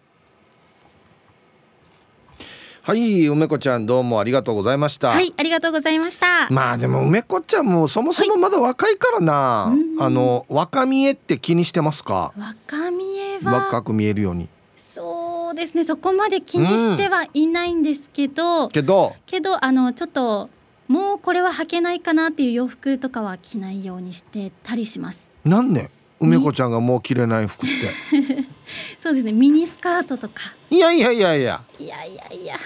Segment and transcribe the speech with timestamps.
[2.88, 5.10] はい梅子ちゃんどうもありがとうございました。
[5.10, 6.48] はいありがとうございました。
[6.48, 12.32] まあでも梅子ちゃんもそもそもまだ若いからな、はい、あの若見えって気にしてますか？
[12.38, 13.66] 若見えは。
[13.66, 14.48] 若く見えるように。
[14.74, 19.14] そうですねそこまで気にしてはいないんですけど、うん、けど？
[19.26, 20.48] けどあのちょっと
[20.88, 25.30] もうこれは履けないかなっていう洋服とかは着ないようにしてたりします。
[25.44, 28.42] なんで梅子ちゃんがもう着れない服って。
[28.98, 29.32] そうですね。
[29.32, 30.34] ミニスカートとか。
[30.70, 31.62] いやいやいやいや。
[31.78, 32.56] いやいやいや。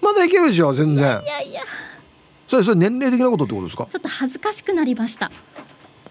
[0.00, 1.20] まだいけるでしょ全然。
[1.22, 1.62] いやいや
[2.48, 3.86] それそれ年齢的なことってことですか？
[3.90, 5.30] ちょっと恥ずかしくなりました。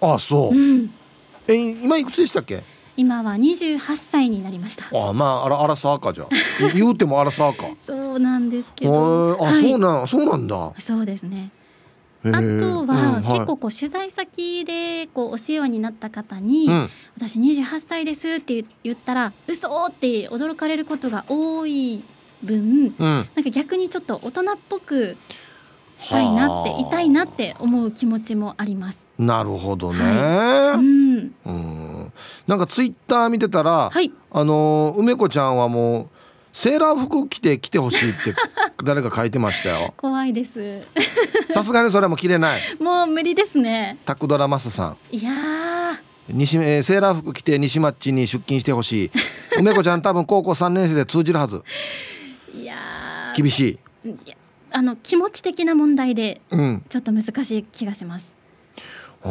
[0.01, 0.93] ああそう、うん、
[1.47, 2.63] え今いくつでしたっけ？
[2.95, 4.85] 今は二十八歳になりました。
[4.91, 6.27] あまああらあらさーかじゃ
[6.75, 7.67] 言うてもあらさーか。
[7.81, 9.37] そうなんですけど。
[9.39, 10.73] あ、はい、そうなんそうなんだ。
[10.77, 11.49] そうですね
[12.33, 22.03] あとは、結構こう取材先でこうお世話になった方に「うん、私28歳です」って言ったら「嘘!」って驚かれることが多い
[22.43, 25.17] 分、うん、なんか逆にちょっと大人っぽく
[25.97, 29.05] したいなっていたいなって思う気持ちもあります。
[29.17, 29.99] なるほどね。
[29.99, 32.13] はい、うん、うん。
[32.45, 36.09] なんかツイッター見てたら、はい、あの梅子ちゃんはもう
[36.57, 38.33] セーラー服着て来てほしいって
[38.83, 39.93] 誰か書いてましたよ。
[39.95, 40.81] 怖いです。
[41.51, 42.59] さすがにそれも着れない。
[42.79, 43.99] もう無理ですね。
[44.05, 44.97] タクドラマスさん。
[45.15, 45.31] いや
[46.27, 49.11] 西、えー、セーラー服着て西マッチに出勤してほしい。
[49.59, 51.61] 梅子ちゃん多分高校3年生で通じるはず。
[52.51, 52.75] いや
[53.35, 54.09] 厳しい。
[54.09, 54.33] い
[54.71, 58.35] あの気持ち的な問題でちょっと難しい気がします、
[59.23, 59.29] う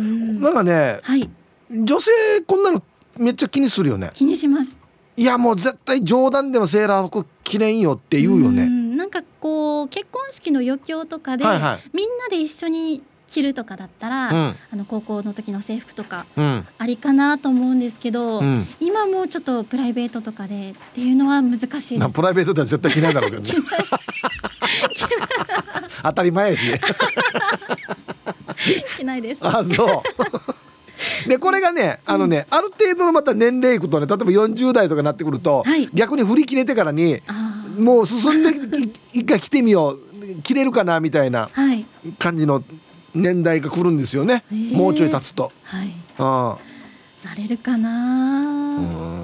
[0.00, 1.28] ん、なんかね、はい、
[1.70, 2.10] 女性
[2.46, 2.82] こんなの
[3.16, 4.10] めっちゃ気にするよね。
[4.12, 4.81] 気にします
[5.22, 8.66] いやもう絶対冗談でもセーラー服着れんよって言うよね。
[8.96, 22.12] なんかこう結婚式の余興とかで、はいはい、みんなで一緒に着るとかだったら、うん、あの高校の時の制服とか、ありかなと思うんですけど、うん、今もちょっとプライベートとかでっていうのは難しいです。
[22.12, 23.48] プライベートでは絶対着ないだろうけどね。
[26.02, 26.62] 当たり前やし。
[28.98, 29.46] 着ないです。
[29.46, 30.02] あそう
[31.26, 37.20] でこれがねあのね、うん、ある程度のまた年齢いくとね例えば40代とかになってくると、はい、逆に振り切れてからに
[37.78, 38.78] もう進んで
[39.12, 41.50] 一回来てみよう切れるかなみたいな
[42.18, 42.62] 感じの
[43.14, 45.52] 年代が来るんですよね、はい、もうちょい経つと。
[45.64, 46.58] はい、あ
[47.24, 48.76] なれるかな。
[48.78, 48.80] う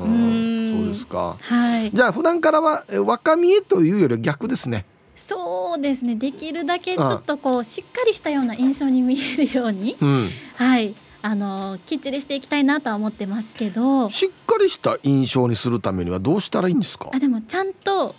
[0.08, 0.82] ん。
[0.82, 4.84] そうですか、はい、じゃあ普段からは若見えというより逆ですね。
[5.16, 6.14] そうですね。
[6.14, 10.94] できるだけちょっとこうしっかりしたような印象に見えるように、うん、はい
[11.30, 14.08] あのきっちりしていきたいなとは思ってますけど。
[14.08, 17.10] しっかりした印象にするためにはどうしたらいいんですか？
[17.12, 18.14] あでもちゃんと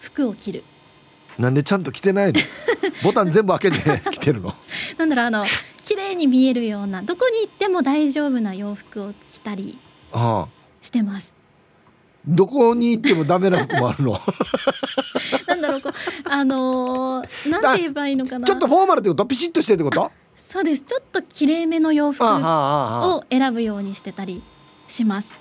[0.00, 0.64] 服を着る、
[1.38, 2.40] なんでちゃんと着てないの？
[3.04, 4.54] ボタン全部開けて着てるの？
[4.96, 5.44] なんだろうあの
[5.84, 9.78] 綺麗に見えるようなどこに行っても大丈夫な洋服を着たり
[10.80, 11.34] してます、
[12.26, 14.18] どこに行ってもダメな服もあるの？
[15.46, 15.92] なんだろうこう
[16.24, 18.46] あのー、なんて言えばいいのかな。
[18.46, 19.26] ちょっとフォーマルってこと？
[19.26, 20.10] ピシッとしてるってこと？
[20.36, 20.82] そうです。
[20.82, 24.42] ちょっときれいめの洋服を選ぶようにしてたり
[24.86, 25.36] します。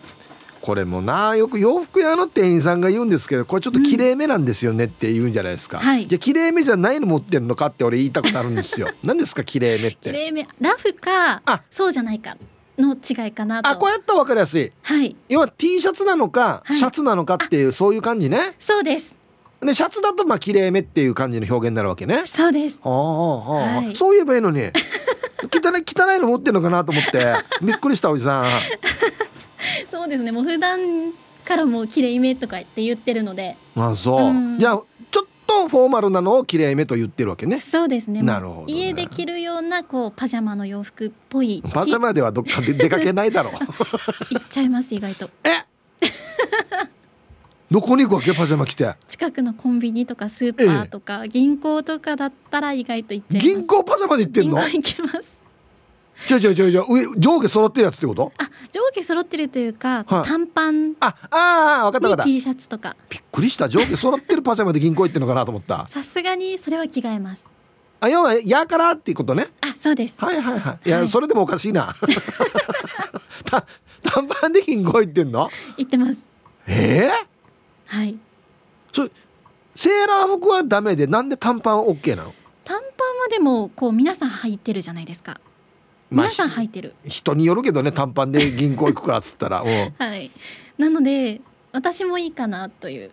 [0.61, 5.83] これもなよく洋服屋の店員さんが言うんですけどこれちょっときれいめなんですよねって言うんじゃないですか、うん。
[5.85, 8.89] はい、じゃきれいめじゃないの持ってるのかって俺言いたくなるんですよ。
[9.03, 10.09] 何ですかきれいめって？
[10.09, 10.47] きれいめ。
[10.59, 12.35] ラフかそうじゃないか
[12.79, 13.69] の違いかなと。
[13.69, 18.55] あこうやったら分かりやすい、はい、要は T シャツなのか、シャツなのかっていうそういう感じね。
[18.57, 19.15] そうです
[19.65, 22.25] でシャツだとまあ綺麗めっていう感じの表現になるわけね。
[22.25, 22.79] そうです。
[22.83, 24.61] ああ、はい、そう言えばいいのに
[25.51, 28.45] 汚い汚いの持ってるのかなと思ってびっくりしたおじさん。
[29.89, 30.31] そ うそうですね。
[30.31, 30.79] もう普段
[31.43, 33.57] からもう綺麗めとかって言ってるので。
[33.75, 34.59] あそう、うん。
[34.59, 34.81] じゃあ
[35.11, 37.59] ちょっとフォーマルなのを綺麗めと言ってるわけね。
[37.59, 38.21] そうですね。
[38.21, 38.73] なるほどね。
[38.73, 43.53] 家で着るようなこうパジャマの洋服っぽいパジャマではどっかで出かけないだろう。
[44.33, 45.29] 行っちゃいます意外と。
[45.43, 45.65] え？
[47.75, 48.33] どこに行くわけ？
[48.33, 48.95] パジャマ着て。
[49.09, 53.53] 近くのコンビニとかスーパーとか、銀行とかだったら意外と行っちゃいます。
[53.53, 54.61] 銀行パジャマで行ってんの？
[54.69, 55.35] 銀行行きます。
[56.31, 56.69] 違う違う違う。
[56.71, 58.31] 違う上上下揃ってるやつってこと？
[58.37, 60.23] あ上下揃ってるというか、はい。
[60.25, 62.23] 短パンにあああ分かった分かった。
[62.23, 62.95] T シャツとか。
[63.09, 63.67] びっくりした。
[63.67, 65.85] 上下揃ってるパジャマで銀行行ってんのかなと思った。
[65.89, 67.45] さすがにそれは着替えます。
[67.99, 69.49] あ要はやからっていうことね？
[69.59, 70.23] あそうです。
[70.23, 70.87] はいはいはい。
[70.87, 71.07] いや、はい。
[71.09, 71.93] それでもおかしいな。
[73.43, 73.65] た
[74.01, 75.49] 短パンで銀行行ってんの？
[75.75, 76.23] 行ってます。
[76.67, 77.34] ええ
[77.87, 78.17] はい。
[78.91, 79.11] それ
[79.75, 82.33] セーラー服はダメでなんで短パン OK なの？
[82.63, 85.39] 短パンはでもこう皆さん履いてるじゃないですか。
[86.09, 89.61] まあ皆さん履いてる、人によるけどね短パンで銀行行くかっつったら。
[89.61, 89.93] うん。
[89.97, 90.31] はい。
[90.77, 91.41] なので
[91.71, 93.11] 私もいいかなという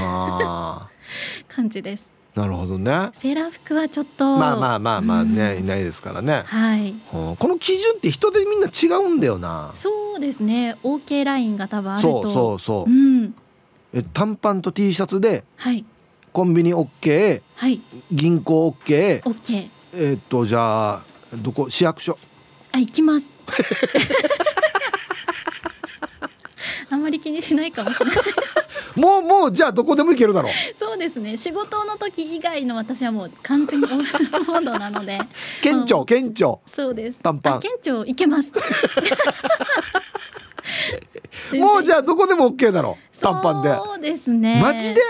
[0.00, 0.88] あ
[1.48, 2.10] 感じです。
[2.34, 3.10] ーなるほどね。
[3.12, 5.64] セーラー服はちょっとまあまあまあまあね、うん。
[5.64, 6.94] いないですからね、はい。
[7.12, 7.36] うん。
[7.36, 9.72] この基準って人でみんな違うんだよな。
[9.74, 10.78] そうですね。
[10.82, 12.22] OK ラインが多分あると。
[12.22, 13.34] そうそうそう、うん
[13.92, 15.84] え短パンと T シャツではい。
[16.32, 17.80] コンビニ OK はい。
[18.12, 21.02] 銀行 OK OK えっとじゃあ
[21.34, 22.18] どこ市役所。
[22.72, 23.36] あ行きます。
[26.90, 28.16] あんまり気にしないかもしれない。
[28.96, 30.52] もうもうじゃあどこでも行けるだろう。
[30.74, 31.36] そうですね。
[31.36, 35.18] 仕事の時以外の私はもう完全にオープンモードなので。
[35.62, 36.60] 県庁県庁。
[36.66, 37.20] そうです。
[37.22, 37.56] 短パン。
[37.56, 38.52] あ県庁行けます
[41.54, 43.16] もうじゃゃあどこでも OK だろう。
[43.16, 44.60] 短パンでそうですね。
[44.62, 45.00] マジで？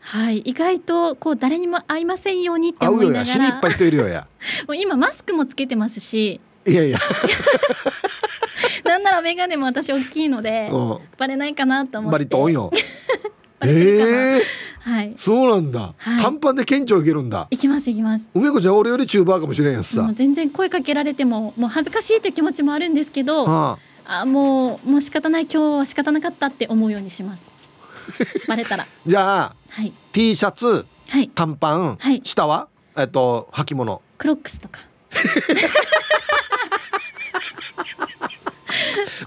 [0.00, 0.38] はい。
[0.38, 3.18] 意外とこう誰にも会いませんようにって思いながら。
[3.20, 4.26] や死にいっぱい人いるよや。
[4.68, 6.40] もう今マスクもつけてますし。
[6.66, 6.98] いやいや、
[8.84, 10.98] なんなら眼鏡も私大きいのでう。
[11.16, 12.12] バレないかなとん、思って。
[12.12, 12.72] バリトンよ。
[13.64, 14.42] ええ
[14.80, 15.14] はい。
[15.16, 16.22] そうなんだ、はい。
[16.22, 17.48] 短パンで県庁行けるんだ。
[17.50, 18.28] 行きます行きます。
[18.34, 20.08] 梅子ちゃん俺よりチューバーかもしれんやつさ。
[20.14, 25.42] 全然声かけられてももう恥ずかしいという気持ちもあるんですけどああもうもう仕方ない。
[25.42, 27.50] 今日は仕方なかったって思うようにします。
[28.46, 28.86] バレたら。
[29.06, 29.92] じゃあはい。
[30.12, 31.28] T シャツはい。
[31.34, 32.20] 短パン、はい。
[32.24, 34.00] 下はえっと履物。
[34.18, 34.80] クロックスとか。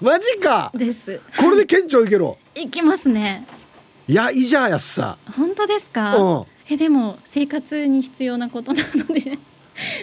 [0.01, 0.71] マジか。
[0.73, 1.19] です。
[1.37, 3.45] これで県庁行けろ行きますね。
[4.07, 5.17] いやいいじゃんやっさ。
[5.35, 6.15] 本当ですか？
[6.17, 6.45] うん。
[6.69, 9.37] えでも生活に必要なことなので。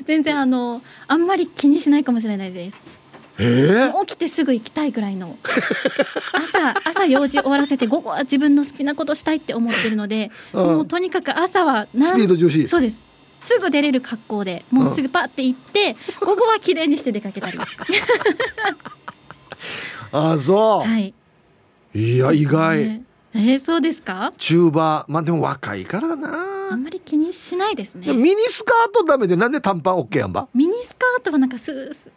[0.06, 2.76] 全然あのあんまり気にしないかもしれないです
[3.38, 5.37] ええ起きてすぐ行きたいぐらいの。
[6.33, 10.67] 朝朝用事終わらせて午後は自分の好きなことしたいって思ってるので、うん。
[10.67, 12.67] もうとにかく朝はスピード重視。
[12.69, 13.03] そうです。
[13.41, 17.59] すぐ出れる格好でもうすぐパッて行って、午後は綺麗にして出かけたり。
[20.12, 21.12] あそう、はい。
[21.94, 23.06] いや意外、ね
[23.37, 24.33] えーそうですか？
[24.38, 25.12] チューバー。
[25.12, 26.17] まあでも若いからだあ
[26.71, 28.12] なんまり気にしないですね。
[28.12, 30.49] ミニスカートダメでなんで短パン OK やんば？
[30.55, 32.11] ミニスカートはなんかスース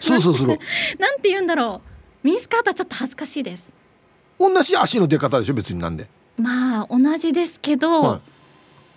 [0.00, 0.46] そうそうそう
[0.98, 1.80] なんて言うんだろ
[2.24, 2.26] う。
[2.26, 3.72] ミニスカートはちょっと恥ずかしいです。
[4.38, 5.54] 同じ足の出方でしょ？
[5.54, 6.06] 別になんで、
[6.36, 8.20] まあ同じですけど、は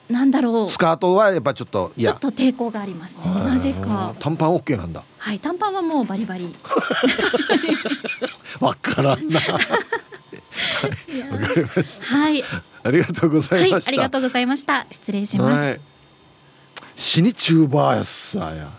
[0.09, 0.65] なんだろう。
[0.65, 3.23] い、スカートはやっぱちょっといちょやっと抵抗がありますね。
[3.25, 4.13] なぜか。
[4.19, 5.03] 短パン OK なんだ。
[5.17, 6.53] はい短パンはもうバリバリ。
[8.59, 9.39] わからんな
[11.31, 12.05] わかりました。
[12.07, 12.43] はい。
[12.83, 14.87] ありがとうござはいいました、ありがとうございました。
[14.91, 15.81] 失礼します、はい。
[16.95, 18.71] 死にチューバーやっさや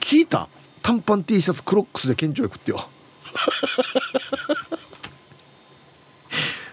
[0.00, 0.48] 聞いた？
[0.82, 2.86] 短パン T シャツクロックスで県庁行くってよ。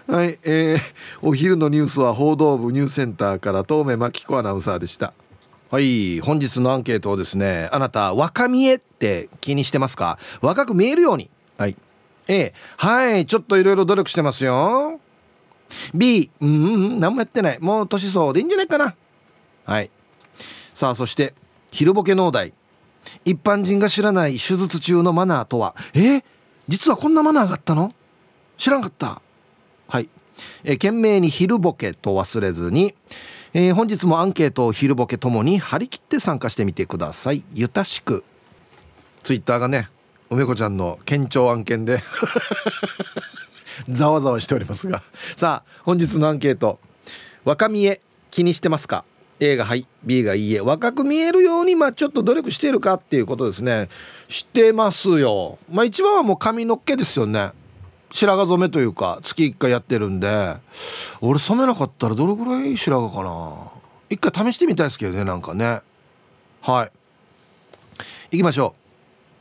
[0.06, 0.80] はい、えー、
[1.22, 5.14] お昼のニュースは報道部ニュースセンターから東目真紀子アナウンサーでした。
[5.70, 10.18] はい本日のアンケートをですねあなた若見えって気にしてますか？
[10.42, 11.30] 若く見えるように。
[11.56, 11.76] はい
[12.28, 13.26] A はい。
[13.26, 15.00] ちょっといろいろ努力してますよ。
[15.94, 17.00] B うん。
[17.00, 17.58] 何もやってない。
[17.60, 18.94] もう年相でいいんじゃないかな。
[19.64, 19.90] はい。
[20.74, 21.34] さあそして
[21.70, 22.52] 昼ボケ農大。
[23.24, 25.74] 一般人が知らない手術中のマナーとは。
[25.94, 26.22] え？
[26.68, 27.92] 実はこんなマナーがあったの？
[28.56, 29.20] 知らんかった。
[29.88, 30.08] はい、
[30.62, 32.94] えー懸命に昼ボケと忘れずに、
[33.52, 37.44] えー本日もアンケートを昼ボケともに張り切って参加してみてください。
[37.52, 38.22] ゆたしく。
[39.24, 39.88] ツイッターがね
[40.32, 42.02] 梅子ちゃんの県庁案件で。
[43.90, 45.02] ざわざわしておりますが。
[45.36, 46.80] さあ本日のアンケート。
[47.44, 49.04] 若見え気にしてますか
[49.40, 50.62] ？A がはい B がいいえ。
[50.62, 52.94] 若く見えるようにまあちょっと努力しているか？
[52.94, 53.90] っていうことですね。
[54.28, 55.58] してますよ。
[55.70, 57.50] まあ一番はもう髪のっけですよね。
[58.10, 60.56] 白髪染めというか月1回やってるんで。
[61.20, 63.70] 俺染めなかったらどれぐらい白髪かな？
[64.08, 65.82] 一回試してみたいですけどねなんかね。
[66.62, 66.90] はい。
[68.30, 68.81] 行きましょう。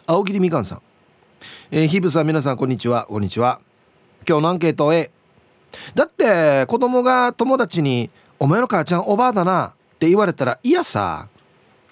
[0.07, 0.81] 青桐みかんさん。
[1.69, 3.05] えー、ヒブさん皆さんこんにちは。
[3.07, 3.59] こんにちは。
[4.27, 5.11] 今日のアンケート A
[5.95, 11.27] だって子供が友達に「お前の母ちゃんおばあだな」って言われたら嫌さ。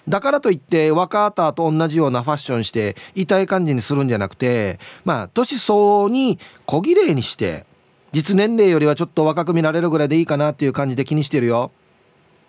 [0.08, 7.64] だからといって若ーと同じようなファッションして痛い感じにするんじゃなくてまあ年相応に小綺麗にして
[8.12, 11.70] 実年齢よりはちょっと若く見られるぐらいでいいかなっていう感じで気にしてるよ。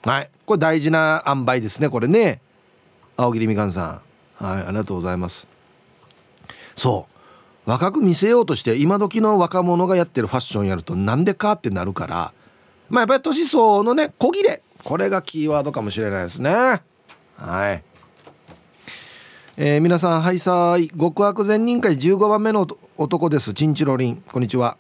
[0.04, 0.30] はい。
[0.48, 2.42] これ大事な塩梅ですねこれね。
[3.16, 4.02] 青桐みかんさ
[4.40, 4.44] ん。
[4.44, 5.51] はいありがとうございます。
[6.82, 7.06] そ
[7.68, 7.70] う。
[7.70, 12.34] 若く見せようとして今時の若者がやってるファッションやるとなんでかってなるから
[12.90, 14.64] まあやっぱり年相応のね小切れ。
[14.84, 16.52] これがキーワードかもしれないですね。
[17.38, 17.84] はい。
[19.58, 23.54] えー、皆さんはいさーい極悪善人会15番目の男です。
[23.54, 24.24] チンチロリン。
[24.32, 24.76] こんにちは。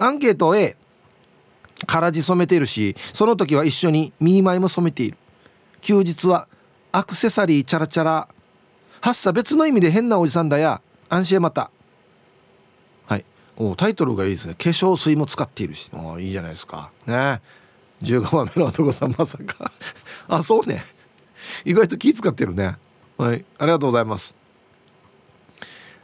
[0.00, 0.76] アンケート A
[1.86, 5.16] 空地染めているしその時は一緒にミーマイも染めている。
[5.80, 6.48] 休日は
[6.90, 8.28] アクセサリーチャラチャラ
[9.02, 10.80] はっさ別の意味で変なおじさんだや。
[11.08, 11.72] 安心また。
[13.06, 13.24] はい。
[13.56, 14.54] おタイトルがいいですね。
[14.54, 15.90] 化粧水も使っているし。
[15.92, 16.92] おいいじゃないですか。
[17.04, 17.40] ね。
[18.02, 19.72] 15番目の男さんまさか。
[20.28, 20.84] あそうね。
[21.64, 22.76] 意外と気使ってるね。
[23.18, 23.44] はい。
[23.58, 24.36] ありがとうございます。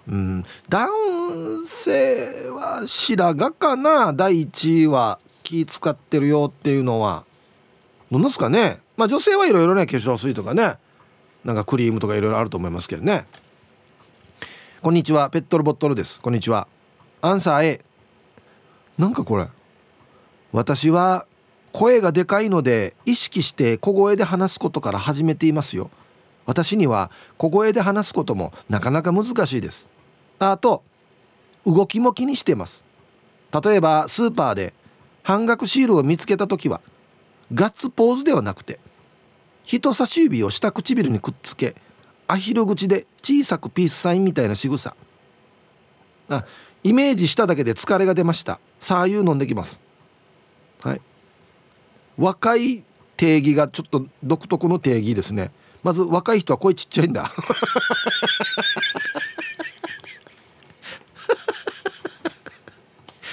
[0.08, 0.44] うん。
[0.68, 0.88] 男
[1.64, 4.12] 性は白髪かな？
[4.12, 7.22] 第1位は気使ってるよっていうのは。
[8.10, 8.80] どんですかね。
[8.96, 10.78] まあ女性はいろいろね化粧水とかね。
[11.48, 13.24] なんかクリームとかいろいろあると思いますけどね。
[14.82, 15.30] こんにちは。
[15.30, 16.20] ペットルボットルです。
[16.20, 16.68] こんにちは。
[17.22, 17.80] アンサー A
[18.98, 19.46] なんかこれ。
[20.52, 21.24] 私は
[21.72, 25.90] 声がでかいので意識して小声で話すことから始めていますよ。
[26.44, 29.88] 私には小声で話すこともなかなか難しいです。
[30.38, 30.82] あと
[31.64, 32.84] 動きも気にしています。
[33.64, 34.74] 例えばスーパーで
[35.22, 36.82] 半額シールを見つけた時は
[37.54, 38.78] ガッツポーズではなくて
[39.68, 41.76] 人差し指を下唇にくっつけ
[42.26, 44.96] アヒル口で小さくピースサインみたいな仕草。
[46.30, 46.46] あ
[46.82, 48.60] イメージしただけで疲れが出ました。
[48.78, 49.82] さあいう飲んできます。
[50.80, 51.02] はい。
[52.16, 52.82] 若い
[53.18, 55.50] 定義がちょっと独特の定義ですね。
[55.82, 57.30] まず若い人は声ちっちゃいんだ。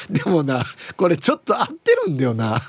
[0.09, 0.65] でもな
[0.97, 2.61] これちょっと合ってるんだよな。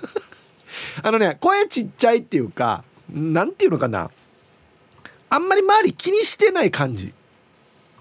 [1.02, 4.10] あのね声ちっちゃいっていうか何ていうのかな。
[5.28, 7.12] あんまり周り気にしてない感じ。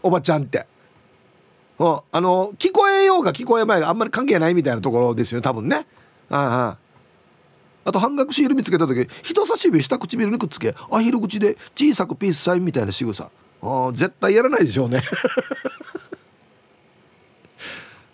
[0.03, 0.65] おばちゃんって。
[1.77, 5.85] うんあの聞こえようが聞こえまいがあんまり関係ないみたいなところですよ多分ね。
[6.29, 6.85] ああ。
[7.87, 13.29] あと半額シール見つけた時人差し指下唇にくっつけアヒル口で小さくピースサインみたいな仕草。
[13.61, 15.01] あ絶対やらないでしょうね。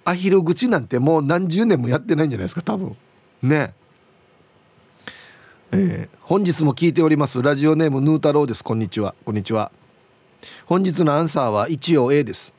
[0.03, 2.97] アヒル口なんてもう何十年もやってないんじゃないですか多分。
[3.43, 3.73] ね。
[5.73, 7.41] えー、本日も聞いております。
[7.41, 8.61] ラジオネームヌー太郎です。
[8.61, 9.15] こんにちは。
[9.23, 9.71] こんにちは。
[10.65, 12.53] 本日のアンサーは一応 A です。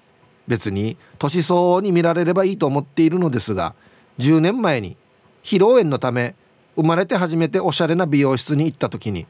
[0.49, 3.75] 別に年相応に見られればいいと思っているのですが
[4.19, 4.97] 10年前に
[5.45, 6.35] 披露宴のため
[6.75, 9.27] 生まれて初めておしゃれな美容室に行った時に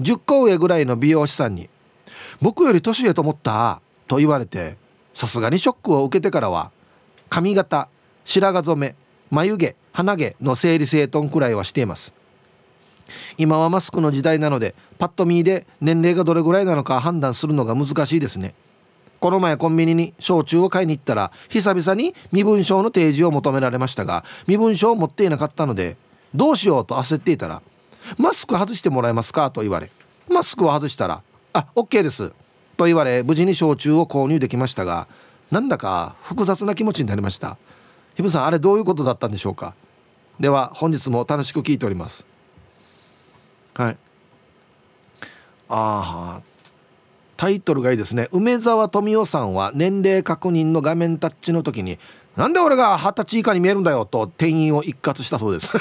[0.00, 1.70] 10個上ぐらいの美容師さんに
[2.42, 4.76] 「僕より年上と思った」と言われて
[5.14, 6.70] さすがにショックを受けてからは
[7.28, 7.88] 髪型
[8.24, 8.96] 白髪染め
[9.30, 12.12] 眉毛鼻毛の整理整頓くらいはしています。
[13.38, 18.54] 今はマスクの時代なのでパッと見で年齢がどれぐらいなのか判断するのが難しいですね。
[19.20, 25.96] この前コンビニに焼酎を買いに行ったら久々に身分証の提示を求められましたが身分証を持っていなかったので
[26.34, 27.62] どうしようと焦っていたら
[28.18, 29.92] 「マスク外してもらえますか?」と言われ
[30.28, 31.22] マスクを外したら
[31.54, 32.32] 「あオッ OK です」
[32.76, 35.06] と言われ無事に焼酎を購入できましたが
[35.52, 37.58] なんだか複雑な気持ちになりました。
[38.16, 39.74] ひぶさんあれどういうことだったんでしょうか？
[40.40, 42.24] では本日も楽しく聞いております。
[43.74, 43.96] はい。
[45.68, 46.42] ああ
[47.36, 48.28] タイトルがいいですね。
[48.30, 51.98] 梅沢富美男さんは年齢確認の画面タッチの時に
[52.36, 55.70] なんで俺が二十歳以下に見えるんだよと店員を一括したそうです。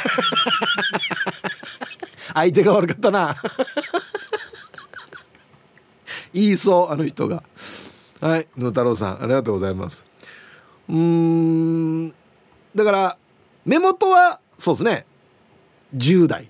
[2.33, 3.35] 相手が悪かったな。
[6.33, 7.43] 言いそうあの人が。
[8.21, 10.05] はい野太郎さんありがとうございます。
[10.87, 12.09] うん
[12.75, 13.17] だから
[13.65, 15.05] 目元はそうですね。
[15.95, 16.47] 10代っ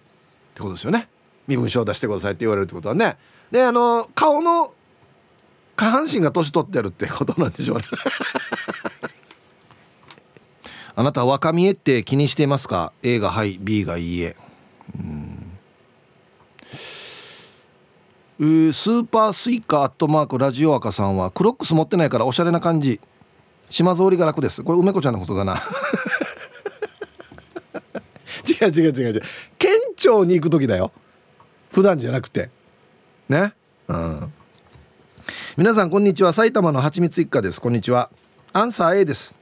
[0.53, 1.09] てことですよね
[1.47, 3.17] 身分証出してくださいって言われるってことはね。
[3.51, 4.73] であの顔の
[5.75, 7.85] 下半身が年取ってるってことなんでしょうね。
[10.95, 14.35] あなた若見えって気にしていますか？A がはい B がいいえ。
[18.39, 18.73] うん。
[18.73, 22.99] スーパースイカアットマークラジオ赤さんはクロックス持ってないからおしゃれな感じ。
[23.69, 24.63] 島通りが楽です。
[24.63, 25.61] これ梅子ちゃんのことだな。
[28.47, 29.21] 違う違う違う違う。
[29.57, 30.91] 県庁に行く時だよ
[31.71, 32.49] 普段じゃなくて。
[33.29, 33.53] ね？
[33.87, 34.33] うん。
[35.55, 36.33] 皆さんこんにちは。
[36.33, 37.61] 埼玉のはちみつ一家です。
[37.61, 38.09] こんにちは。
[38.51, 39.35] アンサー A です。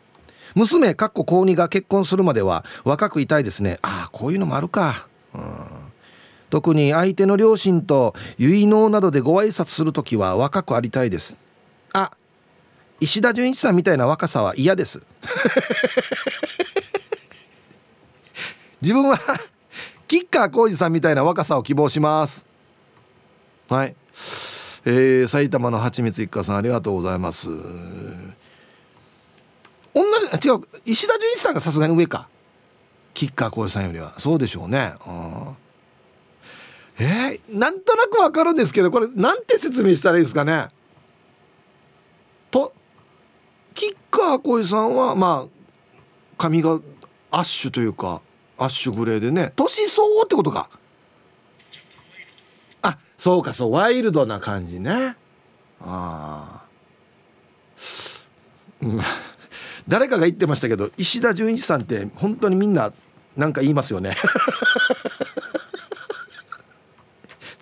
[0.55, 3.79] 娘かっこ高2が結婚するまでは若くいたいですね。
[3.81, 5.43] ああこういうのもあるか、うん、
[6.49, 11.37] 特に相手の両親と結納などでご挨拶する時は若くありたいです。
[11.93, 12.11] あ
[12.99, 14.99] 石田純一さんみたいな若さは嫌です。
[18.81, 19.19] 自分は
[20.09, 22.47] 吉川浩司さんみたいな若さを希望します。
[23.69, 23.95] はい。
[24.83, 27.47] えー、埼玉のはちみつ一家さんありがとうございます。
[29.93, 30.03] 同
[30.41, 32.27] じ違う石田純一さんがさすがに上か。
[33.13, 34.15] 吉川浩司さんよりは。
[34.17, 34.93] そうでしょうね。
[35.05, 35.55] うん。
[36.97, 40.69] えー、なんとなくわかるんですけどこれなんて説明したらいいですかね。
[42.49, 42.73] と
[43.75, 45.49] 吉川浩司さんはまあ
[46.39, 46.79] 髪が
[47.29, 48.21] アッシュというか。
[48.59, 49.53] アッシュグレーでね。
[49.55, 50.69] 年相応ってことか。
[52.81, 55.15] あそうかそうワイルドな感じね。
[55.81, 56.61] ああ。
[59.87, 62.93] 誰かが言ってましたけど石田純一さんって本当にみんな
[63.35, 64.17] なんか言いますよね。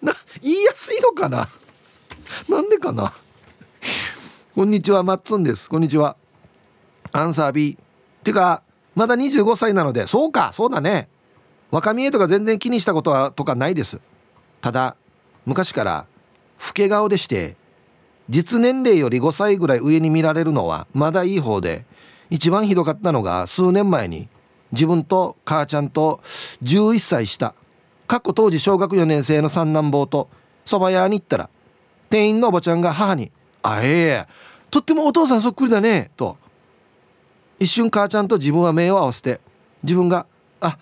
[0.01, 1.47] な言いやすいのかな？
[2.49, 3.13] なんでかな？
[4.55, 5.69] こんにちはマッツンです。
[5.69, 6.17] こんにちは。
[7.11, 7.77] アンサー B
[8.23, 8.63] てか
[8.97, 11.07] まだ25歳なのでそうかそうだね。
[11.69, 14.01] 若見えとか全然気にしたことはとかないです。
[14.59, 14.95] ただ
[15.45, 16.07] 昔から
[16.67, 17.55] 老け顔でして
[18.27, 21.85] 実年齢より5歳ぐらい上に見られるのはまだいい方で
[22.31, 24.29] 一番ひどかったのが数年前に
[24.71, 26.19] 自分と母ちゃんと
[26.63, 27.53] 11歳下
[28.07, 30.27] 過去当時小学4年生の三男坊と
[30.65, 31.51] 蕎麦屋に行ったら
[32.09, 34.27] 店員のおばちゃんが母に「あええ
[34.71, 36.37] とってもお父さんそっくりだね」と
[37.59, 39.39] 一瞬母ちゃんと自分は目を合わせて
[39.83, 40.25] 自分が
[40.61, 40.77] 「あ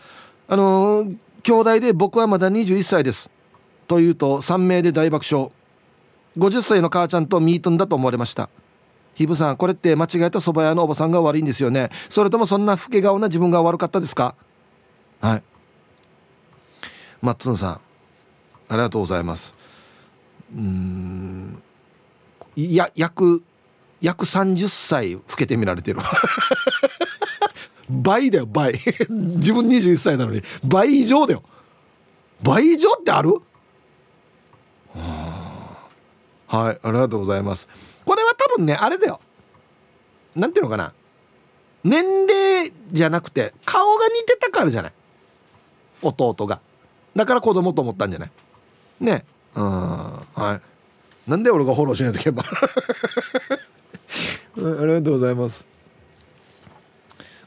[0.48, 3.30] あのー、兄弟で僕はまだ21歳です」
[3.88, 5.52] と言うと3名で大爆笑。
[6.38, 8.50] 50歳の母ちゃんとミートンだと思われました。
[9.14, 11.90] ヒブさんこれって間違えた蕎麦屋のおばさんが悪いんですよね。
[12.10, 14.36] それともそんな老け顔な自分が悪かったですか？
[15.22, 15.44] はい。
[17.22, 17.80] マッツンさんあ
[18.72, 19.54] りがとうございます。
[20.54, 21.62] うん。
[22.58, 23.42] いや約
[24.02, 26.00] 約30歳老けて見られてる。
[27.90, 28.74] 倍だよ倍。
[29.10, 30.42] 自分21歳なのに。
[30.64, 31.44] 倍以上だよ。
[32.44, 33.42] 倍以上ってある？
[36.48, 37.68] はいありがとうございます。
[38.06, 39.20] これは多分ねあれだよ。
[40.36, 40.94] なんていうのかな。
[41.84, 44.94] 年齢じゃなくて顔が似てたからじゃない？
[46.02, 46.60] 弟が。
[47.16, 48.32] だから子供と思ったんじゃない？
[49.00, 49.26] ね。
[49.56, 50.60] うんは
[51.28, 51.30] い。
[51.30, 52.44] なんで俺がフォローしないといけば
[54.58, 55.66] ありがとうございます。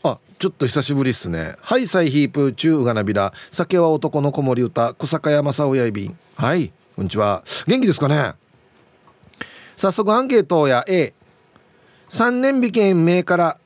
[0.02, 1.56] あちょっと久しぶりっすね。
[1.62, 3.32] はいサイヒープ中がなびら。
[3.50, 4.92] 酒は男の子守歌。
[4.94, 6.18] 小坂山さおやいびん。
[6.36, 7.42] はいこんにちは。
[7.66, 8.34] 元気ですかね？
[9.76, 13.58] 早速アンケートや A3 年引券名から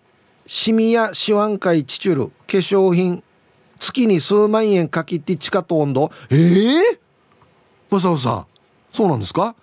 [0.46, 2.26] シミやシワンカイチチュル。
[2.28, 3.24] 化粧品。
[3.80, 6.12] 月に数万円かきって地下と温度。
[6.30, 6.98] ええー、
[7.90, 8.30] マサオさ。
[8.34, 8.46] ん
[8.92, 9.56] そうなんですか？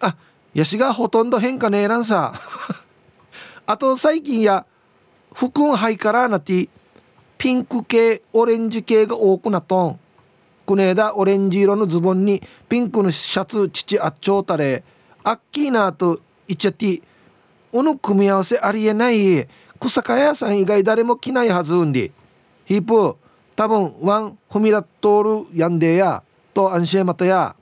[0.00, 0.16] あ
[0.54, 2.32] ヤシがほとんど変化ねえらんさ。
[3.70, 4.66] あと最近や
[5.32, 6.68] 服ハイカラーなって
[7.38, 10.00] ピンク系オレンジ系が多くなとん。
[10.66, 14.82] こねえだオレンジ色のズボンにピンクのシャツ父あっちょうたれ。
[15.22, 17.00] アッキーナと言っちゃって
[17.70, 19.46] おの組み合わせありえない
[19.78, 22.10] 草加屋さん以外誰も着ないはずうんで。
[22.64, 23.16] ヒープ
[23.54, 26.24] 多分ワンフミラットールやんでや。
[26.54, 27.54] と安心またや。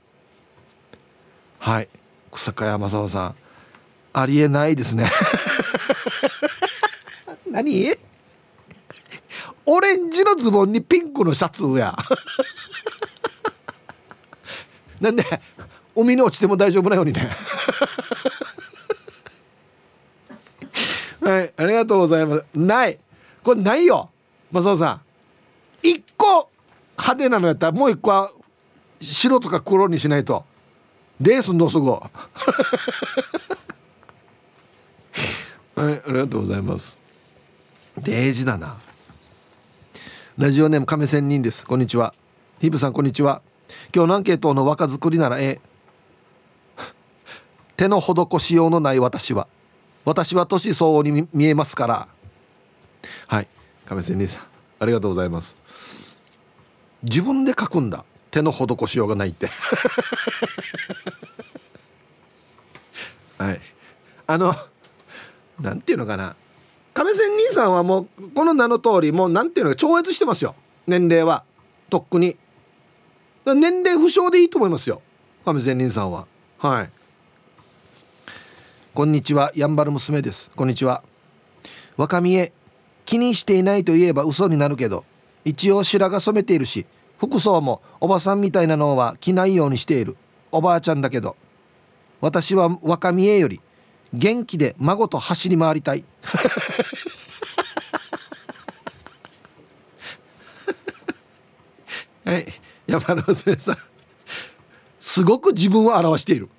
[1.59, 1.87] はい。
[2.31, 3.35] 草加山正夫さん。
[4.11, 5.07] ありえないですね。
[7.49, 7.97] 何？
[9.65, 11.95] オレンジのズボンにピンクのシャツや。
[14.99, 15.23] なんで
[15.95, 17.29] 海に落ちても大丈夫なようにね。
[21.21, 22.45] はいありがとうございます。
[22.55, 22.99] ない。
[23.43, 24.09] これないよ
[24.51, 25.01] マサオさん。
[25.83, 26.49] 一個
[26.97, 28.31] 派手なのやったらもう一個は
[28.99, 30.45] 白とか黒にしないと。
[31.19, 31.91] ですんどすぐ。
[35.79, 36.97] はいありがとうございます。
[37.99, 38.75] デージだな。
[40.37, 41.65] ラジオネーム亀仙人です。
[41.65, 42.13] こんにちは。
[42.59, 43.41] ヒブさんこんにちは。
[43.95, 45.61] 今日のアンケートの若作りならえ。
[47.77, 49.47] 手の施しようのない私は。
[50.03, 52.09] 私は年相応に見えますから。
[53.27, 53.47] はい
[53.85, 54.43] 亀仙人さん。
[54.81, 55.55] ありがとうございます。
[57.03, 58.03] 自分で書くんだ。
[58.31, 59.49] 手の施しようがないって。
[63.39, 63.61] はい。
[64.27, 64.53] あの
[65.59, 66.35] なんていうのかな。
[66.93, 70.55] 亀仙人さんはもうこの名の通りもうなんていうのか超越してますよ。
[70.87, 71.43] 年齢は。
[71.89, 72.37] とっくに。
[73.45, 75.01] 年齢不詳でいいと思いますよ。
[75.45, 76.25] 亀仙人さんは。
[76.57, 76.89] はい。
[78.93, 79.51] こんにちは。
[79.55, 80.51] やんばる娘です。
[80.55, 81.03] こんにちは。
[81.99, 82.53] 若見え
[83.05, 85.03] 気にしていないと言えば嘘になるけど
[85.43, 86.85] 一応白髪染めているし
[87.17, 90.15] 服装もおばさんみたいなのは着ないようにしている
[90.51, 91.35] おばあちゃんだけど
[92.21, 93.59] 私は若見えより
[94.13, 96.03] 元気で孫と走り回りたい。
[102.25, 102.45] はい
[102.87, 103.77] 山の娘さん。
[104.99, 106.49] すごく自分を表している。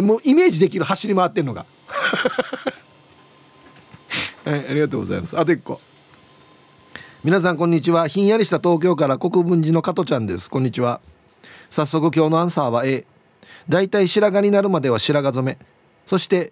[0.00, 1.64] もうイメージできる走り回ってるのが。
[4.44, 5.38] はいありがとうございます。
[5.38, 5.80] あと1個。
[7.22, 8.08] 皆さんこんにちは。
[8.08, 10.48] ひんやりした東京から国分寺の加トちゃんです。
[10.48, 11.00] こんにちは。
[11.70, 13.06] 早速今日のアンサーは A
[13.68, 15.66] だいたい白髪になるまでは白髪染め
[16.10, 16.50] そして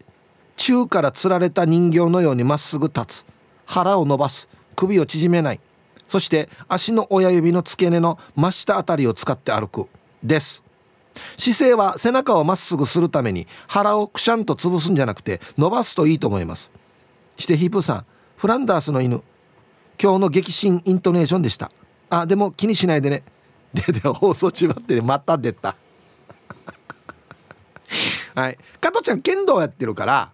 [0.55, 3.27] 宙からつられた人形のようにまっすぐ立つ。
[3.67, 4.49] 腹を伸ばす。
[4.77, 5.59] 首を縮めない。
[6.07, 9.89] そして足の親指の付け根の真下あたりを使って歩く。
[10.23, 10.63] です。
[11.37, 16.71] 姿勢は背中をまっすぐするために腹をくしゃんと潰すんじゃなくて伸ばすといいと思います。
[17.37, 19.25] してヒープさんフランダースの犬。
[20.01, 21.73] 今日の激震イントネーションでした。
[22.11, 23.25] あでも気にしないでね。
[23.75, 25.01] でで放送中ってね。
[25.01, 25.75] また出た。
[28.39, 28.59] はい。
[28.81, 30.31] 加トちゃん剣道やってるから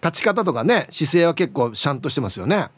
[0.00, 2.68] 立ち方とかね姿勢は結構シャンとしてますよね。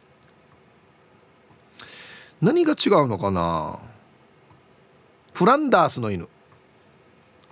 [2.40, 3.78] 何が違うのかな？
[5.34, 6.30] フランダースの犬。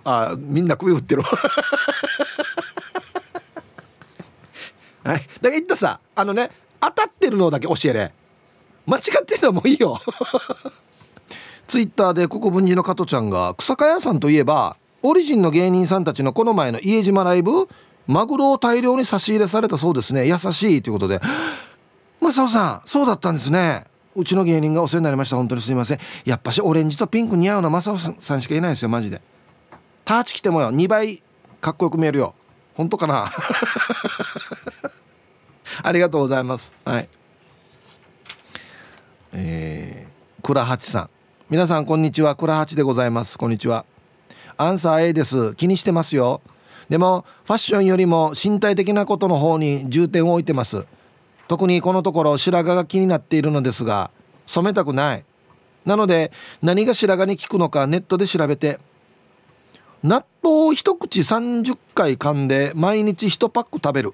[0.03, 1.37] あみんな首振ってる は
[5.05, 5.05] い。
[5.05, 8.11] だから言ったさあのね当たってるのだけ教えれ。
[8.87, 9.99] 間違ってるのもいいよ。
[11.67, 17.67] ツイッターで国分寺の加トちゃんが草加屋さんといえばオリジンの芸人さんたちのこの前の家島ライブ
[18.07, 20.27] マグロを大量に差し入れされたそうですね。
[20.27, 21.21] 優しいということで。
[22.19, 23.85] マサオさんそうだったんですね。
[24.15, 25.37] うちの芸人がお世話になりました。
[25.37, 25.99] 本当にすいません。
[26.25, 29.21] やっぱしオレンジとピンク似合うのマサオさんしかいないですよマジで。
[30.05, 30.71] ターチ着てもよ。
[30.71, 31.23] 2倍
[31.61, 32.35] かっこよく見えるよ。
[32.75, 33.31] 本当かな？
[35.83, 36.73] ありがとうございます。
[36.85, 37.09] はい。
[39.33, 41.09] えー、倉八さん。
[41.49, 42.35] 皆さんこんにちは。
[42.35, 43.37] 倉八でございます。
[43.37, 43.85] こんにちは。
[44.61, 45.55] アンサー A です。
[45.55, 46.41] 気にしてますよ。
[46.87, 50.85] でもファッションよりも身体的なことの方に重点を置いてます。
[51.47, 54.11] 特にこのところ白髪が気になっているのですが
[54.45, 55.25] 染めたくない。
[55.83, 58.79] なので何が白髪に効くのかネットで調べて。
[60.03, 64.13] 納豆を一口30回噛んで毎日1パック食べる。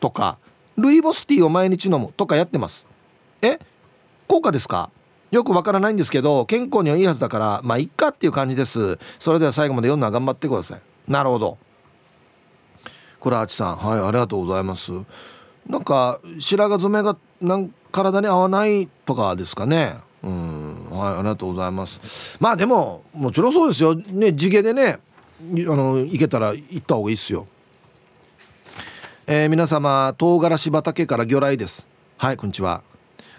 [0.00, 0.36] とか
[0.76, 2.12] ルイボスティーを毎日飲む。
[2.14, 2.84] とかやってます。
[3.40, 3.58] え？
[4.28, 4.90] 効果ですか？
[5.30, 8.98] よくわからないんですけど健康にはいいはずだからまあいっかっていう感じです。
[9.18, 10.80] それでは最後まで読んだら頑張ってください。
[11.08, 11.58] なるほど。
[13.20, 14.92] 倉八さんはいありがとうございます。
[15.66, 19.96] なんか白髪染めがなん体に合わないとかですかね。
[20.22, 22.36] うんはいありがとうございます。
[22.40, 23.94] まあでももちろんそうですよ。
[23.94, 24.98] ね地毛でね
[25.40, 27.46] あの行けたら行った方がいいっすよ。
[29.26, 31.84] えー、皆様唐辛子畑から魚雷です。
[32.16, 32.82] はいこんにちは。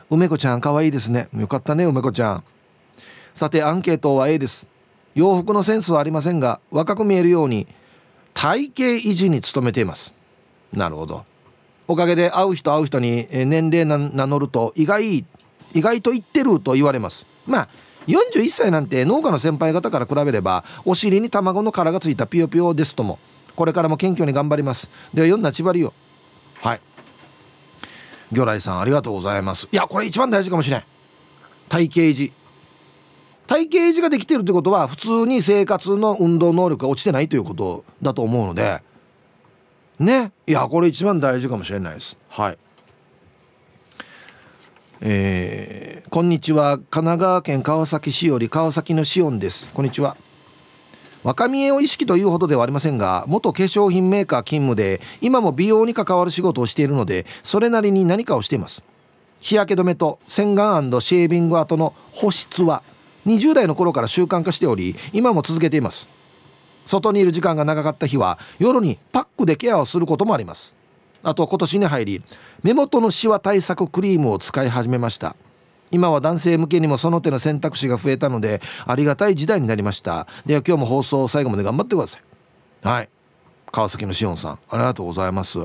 [0.10, 1.28] 梅子ちゃん可愛いですね。
[1.36, 2.44] よかったね梅子ちゃん。
[3.34, 4.68] さてアンケートは A です。
[5.16, 7.68] 洋服のセンスはありませんが若く見えるように
[8.34, 10.14] 体型維持に努めています。
[10.72, 11.26] なるほど。
[11.88, 15.26] おかげで会う人会う人に年齢名乗ると意外
[15.74, 17.26] 意外と言ってると言われます。
[17.46, 17.68] まあ
[18.08, 23.20] 41歳なんて農家の先輩方から比べればお尻に卵の殻がついたピヨピヨですとも
[23.56, 24.90] これからも謙虚に頑張ります。
[25.14, 25.94] では読んだちばりよ。
[26.62, 26.82] はい。
[28.32, 29.68] 魚雷さんありがとうございます。
[29.72, 30.84] いやこれ一番大事かもしれん。
[31.70, 32.34] 体型維持。
[33.48, 38.82] 体型維持ができてるってことは普通に生活の運動能力が落ちてないということだと思うので。
[40.00, 40.32] ね。
[40.46, 42.18] いやこれ一番大事かもしれないです。
[42.30, 42.58] はい。
[45.00, 46.78] えー、こんにちは。
[46.78, 49.70] 神奈川県川崎市より川崎のシオンです。
[49.74, 50.18] こんにちは。
[51.28, 58.82] 若見えを意識というほどではありませんが元化粧品メーカー勤務で今も美容に関わる仕事をしているのでそれなりに何かをしています。
[59.42, 62.82] 日焼け止めと洗顔シェービング後の保湿は
[63.26, 66.08] 20代の頃から習慣化しており今も続けています。
[66.86, 70.74] 外にいる時間が長かった日は夜にパックでケアをすることもあります。
[71.24, 72.24] あと今年に入り
[72.64, 75.36] 目元のシワ対策クリームを使い始めました。
[75.92, 80.28] 今は男性向けにもその手の選択肢が増えたのでありがたい時代になりました。
[80.46, 82.22] では今日も放送最後まで頑張ってください。
[82.88, 83.10] はい。
[83.72, 85.60] 川崎のしおんさんありがとうございます。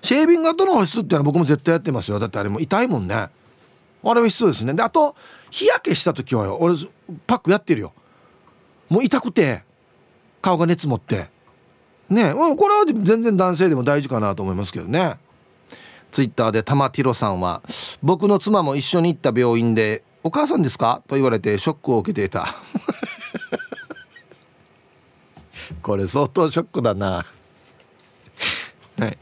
[0.00, 2.18] シェービング後の保湿っていうのは僕も絶対やってますよ。
[2.18, 3.14] だってあれも痛いもんね。
[3.14, 3.30] あ
[4.14, 4.74] れは必要ですね。
[4.74, 5.16] であと
[5.50, 6.56] 日焼けした時はよ。
[6.60, 6.74] 俺
[7.26, 7.92] パックやってるよ。
[8.88, 9.64] もう痛くて
[10.40, 11.28] 顔が熱持って。
[12.08, 12.32] ね。
[12.32, 15.18] これは全然男性でも大事かなと思いますけどね。
[16.10, 17.62] ツイッターで玉ティロさんは
[18.02, 22.54] 僕の妻も一緒に行った病院で「お母さんですか?」と言われてショックを受けていた。
[25.82, 27.26] これ相当ショックだな。
[28.98, 29.18] はい。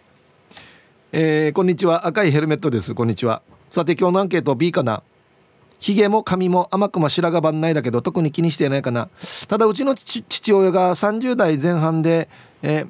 [1.12, 2.06] えー、こんにちは。
[2.06, 2.94] 赤いヘルメットです。
[2.94, 3.42] こんにちは。
[3.70, 5.02] さて今日のアンケート B かな
[5.80, 9.08] ヒゲも髪も甘くも白髪番ないだけど特に気にしてないかな
[9.48, 12.28] ただうちの父親が30代前半で、
[12.62, 12.88] えー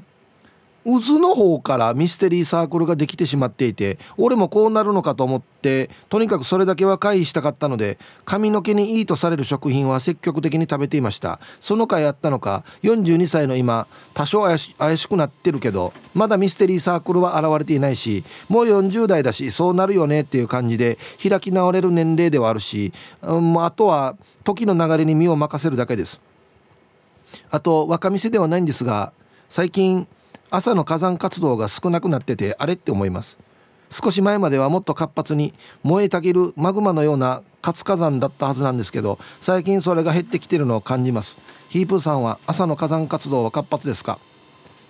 [0.86, 11.40] 渦の方からミステリーサークルができてしまっていて俺もこうなるのかと思ってとにかくそれだけは回避したかったので髪の毛にいいとされる食品は積極的に食べていました。
[11.60, 26.20] その回あったのか42歳の今多少怪し怪しくなってるけどまだミステリーサークルは現れていないしもう40代だしそうなるよねっていう感じで開き直れる年齢ではあるし、うん、あとは時の流れに身を任せるだけです。
[27.50, 29.12] あと若店ではないんですが
[29.48, 30.06] 最近
[30.50, 33.38] 朝の火山活動が少なくなっててあれって思います。
[33.90, 41.36] 少し前まではもっと活発に燃えたぎるマグマのような活火山だったはずなんですけど最近それが減ってきてるのを感じます。
[41.68, 44.18] ヒープーさんは朝の火山活動は活発ですか？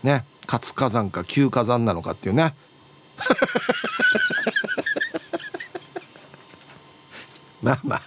[0.03, 0.25] ね。
[0.47, 2.55] 活火山か旧火山なのかっていうね。
[7.63, 8.03] まあまあ。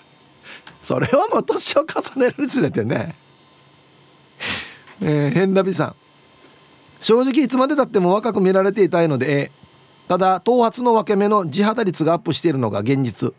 [0.82, 3.16] それはもう年を重ねるにつれてね。
[5.02, 5.96] えー、ヘンラビさん。
[7.02, 9.52] 正直いつまでたっても若く見られていたいので
[10.08, 13.34] ただ頭髪の分け目の地肌率がアップしているのが現実。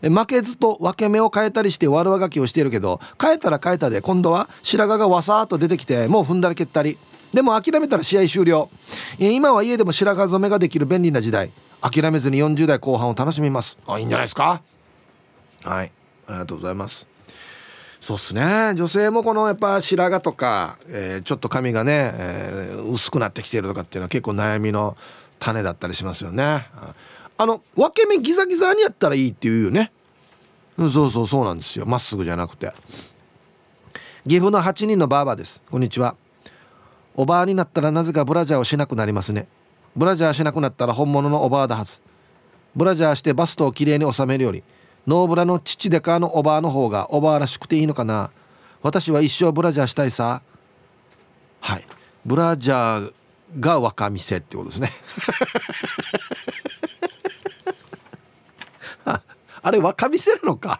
[0.00, 6.98] 負けずと分け目を変えたりして悪あがきをしているけど変えたら変えたで今度は白髪がわさーっと出てきてもう踏んだり蹴ったり。
[7.34, 8.70] でも諦めたら試合終了。
[9.18, 11.50] 今は家でも白髪染めができる便利な時代。
[11.80, 13.76] 諦めずに40代後半を楽しみます。
[13.86, 14.62] あいいんじゃないですか？
[15.62, 15.92] はい。
[16.26, 17.06] ありがとうございます。
[18.00, 18.74] そうっすね。
[18.76, 24.96] 女性もこのやっぱ白髪とか、えー、ちょっと髪がね、えー、薄くなってきてるとかっていうのは結構悩みの
[25.40, 26.68] 種だったりしますよね。
[27.36, 29.92] あの分け目ギザギザにやったらいいっていうよね。
[30.76, 31.86] そうそうそうなんですよ。
[31.86, 32.72] まっすぐじゃなくて。
[34.26, 35.62] 岐阜の8人のばあばです。
[35.70, 36.14] こんにちは。
[37.16, 39.48] おばあになったらなぜかブラジャーをしなくなりますね。
[39.96, 42.00] ブラジャーしなくなったら本物のおばあだはず。
[42.76, 44.62] ブラジャーしてバストをきれいに収めるより
[45.08, 48.30] ノーブラの父でかのおばあの方がおばあらしくていいのかな？
[48.82, 50.42] 私は一生ブラジャーしたいさ。
[51.60, 51.86] はい。
[52.26, 53.12] ブラジャー
[53.58, 54.92] が若見せってことですね。
[59.62, 60.78] あれ若見せるのか？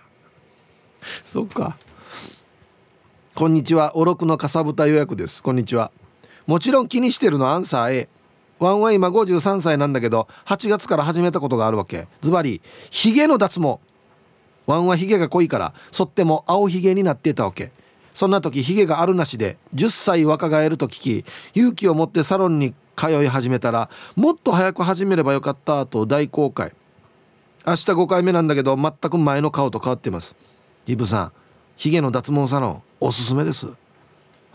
[1.25, 1.79] そっか。
[3.35, 3.97] こんにちは。
[3.97, 5.43] おろくのかさぶた予約です。
[5.43, 5.91] こんにちは。
[6.47, 8.09] もちろん気にしてるのアンサー A
[8.59, 12.09] ワンは今53歳なんだけど8月から始めたことがあるわけ。
[12.21, 12.61] ズバリ
[12.91, 13.79] ヒゲの脱毛。
[14.69, 17.73] ワンはヒゲが濃いから剃っても青ひげになっていたわけ。
[18.13, 26.73] そんな時ヒゲがあるなしで10歳若返ると聞き勇気を持ってサロンに通い始めたらもっと早く始めればよかったと大公開
[27.65, 30.35] 明日5回目なんだけど全く前の顔と変わってます。
[30.87, 31.33] イブさん
[31.77, 33.69] ヒゲの脱毛サロンおすすめです。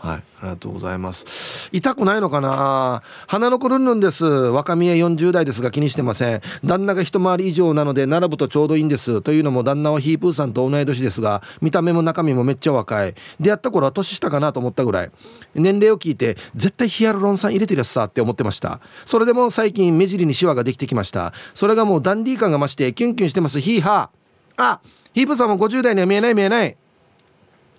[0.04, 1.70] はい、ありがとうございます。
[1.72, 3.02] 痛くないのかな？
[3.26, 4.26] 鼻の子ルンルンです。
[4.26, 6.42] 若見え40代ですが気にしてません。
[6.62, 9.22] 旦那が一回り以上なので並ぶとちょうどいいんです。
[9.22, 13.14] というのも旦那はヒープーさんと同い年ですが、見た目も中身もめっちゃ若い。
[13.40, 15.10] 出会った頃は年下かなと思ったぐらい。
[15.54, 18.80] 年齢を聞いて、絶対ヒアルロン酸入れてるやつさって思ってました。
[19.06, 21.32] それでも最近目尻にシワができてきました。
[21.54, 23.58] それがもうダンディー感が増してキュンキュンしてます。
[23.58, 24.62] ヒーハー。
[24.62, 24.80] あ、
[25.14, 26.76] ヒープーさんも50代には見えない見えない。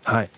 [0.03, 0.29] はい。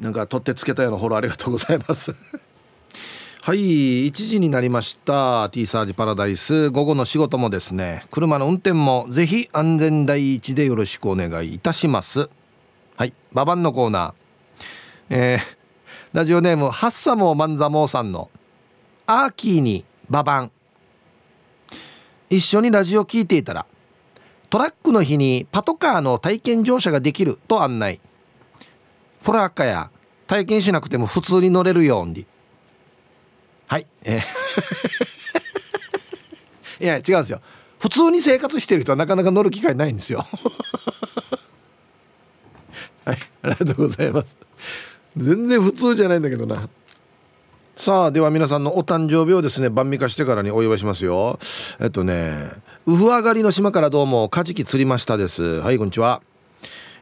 [0.00, 2.14] なんか取ってつけたようなフォローありがとうございます。
[3.42, 5.48] はい1時になりました。
[5.50, 6.70] T サージパラダイス。
[6.70, 8.04] 午後の仕事もですね。
[8.10, 12.28] 車の運転もぜひ安全第一でよろしくお願いいたします。
[12.96, 14.12] はいババンのコーナー。
[15.10, 15.56] えー、
[16.12, 18.30] ラジオネームハッサモーマンザモーさんの
[19.06, 20.50] アーキーにババン
[22.30, 23.66] 一緒にラジオ聞いていたら
[24.48, 28.00] トラックの日にパトカーの体験乗車ができると案内。
[29.22, 29.90] フラッカや。
[30.26, 32.26] 体験しなくても普通に乗れるように。
[33.66, 33.86] はい。
[34.02, 34.22] えー。
[36.84, 37.40] いや違うんですよ。
[37.78, 40.26] 普通に生活してる人はなかなか乗る機会ないんですよ。
[43.04, 43.18] はい。
[43.42, 44.36] ありがとうございます。
[45.16, 46.68] 全然普通じゃないんだけどな。
[47.76, 51.38] さあでは皆さんのお誕生日をですね晩味化してからにお祝いしますよ。
[51.80, 52.50] えっとね
[52.86, 55.60] ウフ上がりの島からどうもカジキ釣りましたです。
[55.60, 56.22] はいこんにちは。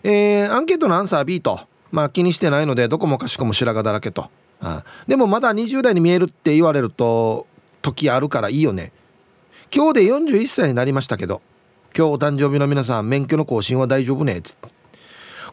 [0.03, 7.47] えー、アンケートのアンサー B とまあ気にしてないのでどこもかしこも白髪だらけと、あでもまだ20代に見えるって言われると
[7.83, 8.93] 時あるからいいよね。
[9.75, 11.43] 今日で41歳になりましたけど
[11.97, 14.41] 今日お誕生日の皆さん免許の更新は大丈夫ね？
[14.43, 14.69] つって。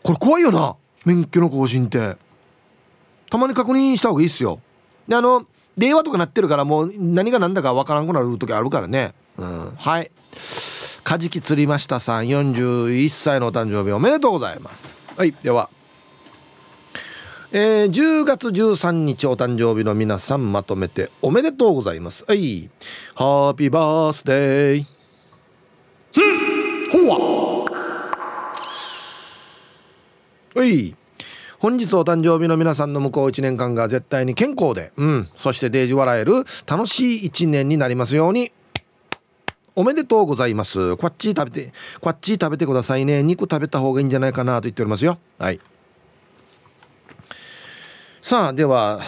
[0.03, 2.17] これ怖いよな免許の更新って。
[3.29, 4.59] たまに確認した方がいいっすよ。
[5.07, 5.45] であの
[5.77, 9.13] 令和とかなってるからもう何が何だかわからんくなる時あるからね。
[9.37, 9.71] うん。
[9.77, 10.11] はい。
[11.03, 14.97] カジキ釣りましたさん41歳のお誕生日おめでとうございます。
[15.15, 15.69] はいでは。
[17.49, 22.25] えー、10月13日お誕生日の皆さんまとめておめでとうございます。
[22.27, 22.69] はい。
[23.15, 24.85] ハッピーバースデー
[26.13, 27.05] ふん。
[27.05, 27.65] ほわ。
[30.55, 30.93] はい。
[31.59, 38.51] 本日お誕生日の皆さんの向こう1年間が絶対に健康で、うん、そしてデージ笑える楽しい1年になりますように。
[39.73, 40.97] おめでとうございます。
[40.97, 43.23] こっち食べてこっち食べてくださいね。
[43.23, 45.17] 肉食べた方がいいんじゃないかなと言っておりますよ。
[45.39, 45.61] はい
[48.21, 49.01] さあでは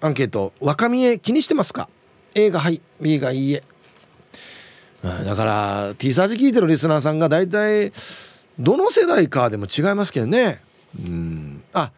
[0.00, 1.88] アンケート若見え気にしてますか
[2.34, 3.62] ？A がはい B がいいえ。
[5.02, 7.92] だから T サージ聞いてるリスナーさんが大体
[8.58, 10.60] どの世代かでも違いますけどね。
[10.98, 11.62] うん。
[11.72, 11.92] あ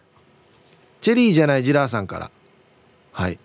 [1.01, 2.31] チェリーじゃないジラーさんから。
[3.13, 3.39] はい。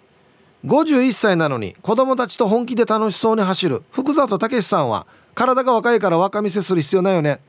[0.65, 5.05] 51歳なのに子供たちと本気で楽しそうに走る福里武さんは
[5.35, 7.39] 体が若いから若見せする必要ないよね。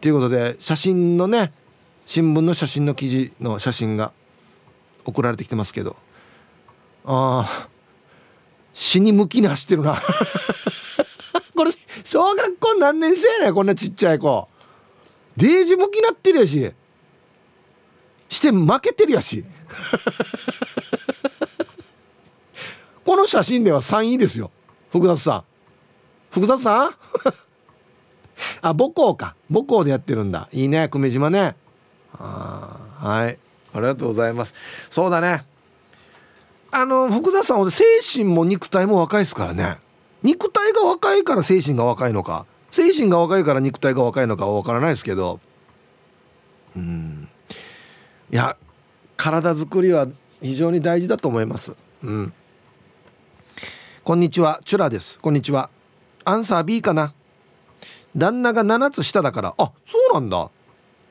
[0.00, 1.52] ということで写真のね
[2.06, 4.12] 新聞の写真の記事の写真が
[5.04, 5.96] 送られてきてますけど。
[7.04, 7.68] ああ
[8.72, 10.00] 死に向きに走ってるな。
[11.56, 11.72] これ
[12.04, 14.48] 小学校何年生やねこんなちっちゃい子。
[15.36, 16.72] デージ向きなってるやし。
[18.28, 19.44] して負けてるやし。
[23.04, 24.50] この写真では3位ですよ。
[24.92, 25.44] 福田さん。
[26.30, 26.94] 福田さん？
[28.62, 29.34] あ母校か。
[29.52, 30.48] 母校でやってるんだ。
[30.52, 31.56] いいね久米島ね。
[32.14, 33.38] あはい。
[33.72, 34.54] ありがとうございます。
[34.90, 35.44] そうだね。
[36.72, 39.78] あの福田さんは精神も肉体も若いですからね。
[40.22, 45.40] 肉体が若いから精神が若いのか精神が若いから肉体が若いのかは分からないですけど。
[46.76, 47.28] うん。
[48.30, 48.56] いや
[49.16, 50.06] 体づくりは
[50.40, 51.74] 非常に大事だと思います。
[52.02, 52.32] うん。
[54.04, 54.60] こんにちは。
[54.64, 55.18] チュラです。
[55.18, 55.68] こんにちは。
[56.24, 57.12] アンサー B かな。
[58.16, 59.54] 旦那が7つ下だから。
[59.58, 60.50] あそうなんだ。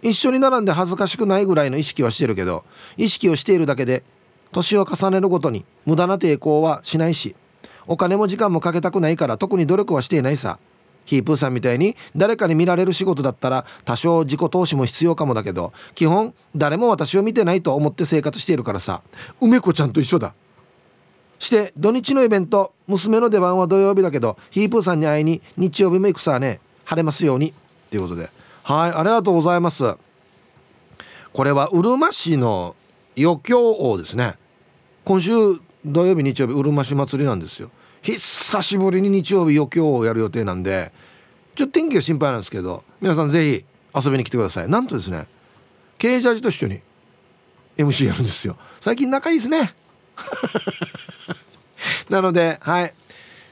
[0.02, 2.64] 一緒に並んで恥ずかしくないぐらいの意識はしてるけど
[2.98, 4.04] 意識をしているだけで
[4.52, 7.36] 年を重ねるごとに無駄な抵抗はしないし
[7.88, 10.60] お金も時間もかけたくないから特に努力はしていないさ。
[11.06, 19.02] ヒープーさんみたいに誰かに見られる仕事だったら多少自己投資も必要かもだけど基本誰も私を見てないと思って生活しているからさ。
[19.42, 20.36] 梅子ちゃんと一緒だ。
[21.40, 26.60] して土日のイベント娘の出番は土曜日だけどヒープーさんに会いに日曜日も行くさね。
[26.86, 27.56] 晴れますように。
[27.90, 28.30] ということで。
[28.69, 29.95] はいありがとうございます。
[31.34, 32.75] これはうるま市の
[33.17, 34.36] 余興王ですね。
[35.05, 35.32] 今週
[35.84, 37.71] 土曜日日曜日うるま市祭りなんですよ。
[38.03, 40.91] 久しぶりに日曜日余興をやる予定なんで
[41.55, 43.65] ちょっと天気が心配なんですけど皆さんぜひ
[44.05, 44.69] 遊びに来てください。
[44.69, 45.25] なんとですね
[45.97, 46.79] 経営ジャージと一緒に
[47.75, 48.55] MC やるんですよ。
[48.79, 49.73] 最近仲いいですね。
[52.08, 52.93] なのではい。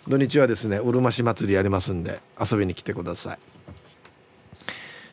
[0.08, 3.40] 土日はですねうるま市祭りやりますんで遊びに来てください。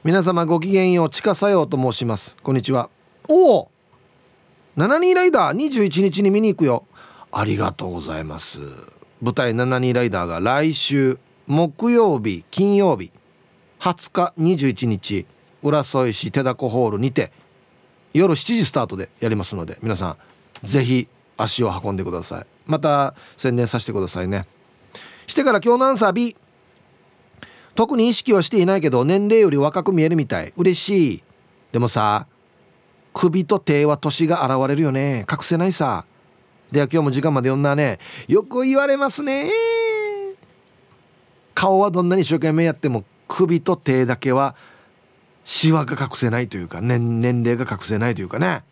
[0.05, 2.37] 皆様ごきげんよう地下作用と申します。
[2.43, 2.91] こんにちは。
[3.27, 3.71] おお
[4.77, 6.85] 72ライダー21日に見に行くよ。
[7.33, 8.61] ありがとうございます。
[9.23, 13.13] 舞台72ライダーが来週木曜日金曜日
[13.81, 15.25] 20日21日
[15.63, 17.33] 浦添市手だこホールにて
[18.13, 20.17] 夜7時スタートでやりますので皆さん
[20.67, 22.47] ぜひ足を運んでください。
[22.67, 24.45] また宣伝させてくださいね。
[25.27, 26.37] してから今日のアンサー B
[27.75, 30.53] 特に意識はしていないけど年齢より若く見えるみたい。
[30.57, 31.23] 嬉しい。
[31.73, 32.27] でもさ
[33.13, 35.27] 首と手は年が現れるよね。
[35.31, 36.05] 隠せないさ。
[36.73, 37.99] では今日も時間まで読んだね。
[38.27, 39.51] よく言われますね。
[41.55, 44.57] 顔はどんなに一生懸命やっても首と手だけは
[45.45, 48.63] シワが隠せないというか年年齢が隠せないというかね。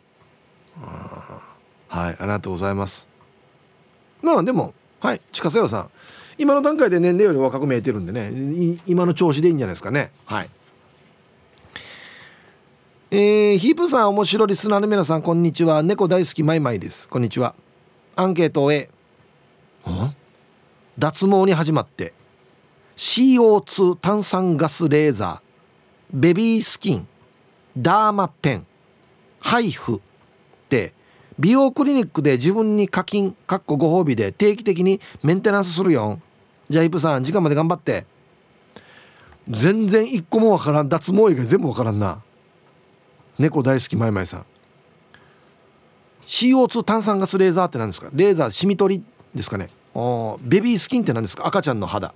[1.88, 3.06] はいありがとうございます。
[4.22, 5.90] まあでもはい近瀬さん。
[6.38, 8.78] 今の段階で年齢より若く見えてるんでね。
[8.86, 10.12] 今の調子でいいんじゃないですかね。
[10.24, 10.50] はい。
[13.10, 15.82] えー、ヒープさん面白リスナーの皆さんこんにちは。
[15.82, 17.08] 猫大好きマイマイです。
[17.08, 17.54] こんにちは。
[18.16, 18.88] アンケートを A
[20.98, 22.12] 脱毛に始まって
[22.96, 27.08] CO2 炭酸ガスレーザーベビースキン
[27.76, 28.66] ダーマペン
[29.40, 30.11] ハイフって
[31.42, 36.20] 美容クリニックで自分に課金かっこご褒美で定期的にメンテナンスするよ。
[36.70, 38.06] じゃあイプさん時間まで頑張って。
[39.48, 40.88] 全然一個もわからん。
[40.88, 42.22] 脱毛以外全部わからんな。
[43.40, 44.44] 猫大好きマイマイさん。
[46.24, 48.08] CO2 炭酸ガスレーザーって何ですか？
[48.12, 49.04] レーザーシミ取り
[49.34, 49.68] ですかね。
[50.42, 51.44] ベビースキンって何ですか？
[51.44, 52.14] 赤ちゃんの肌。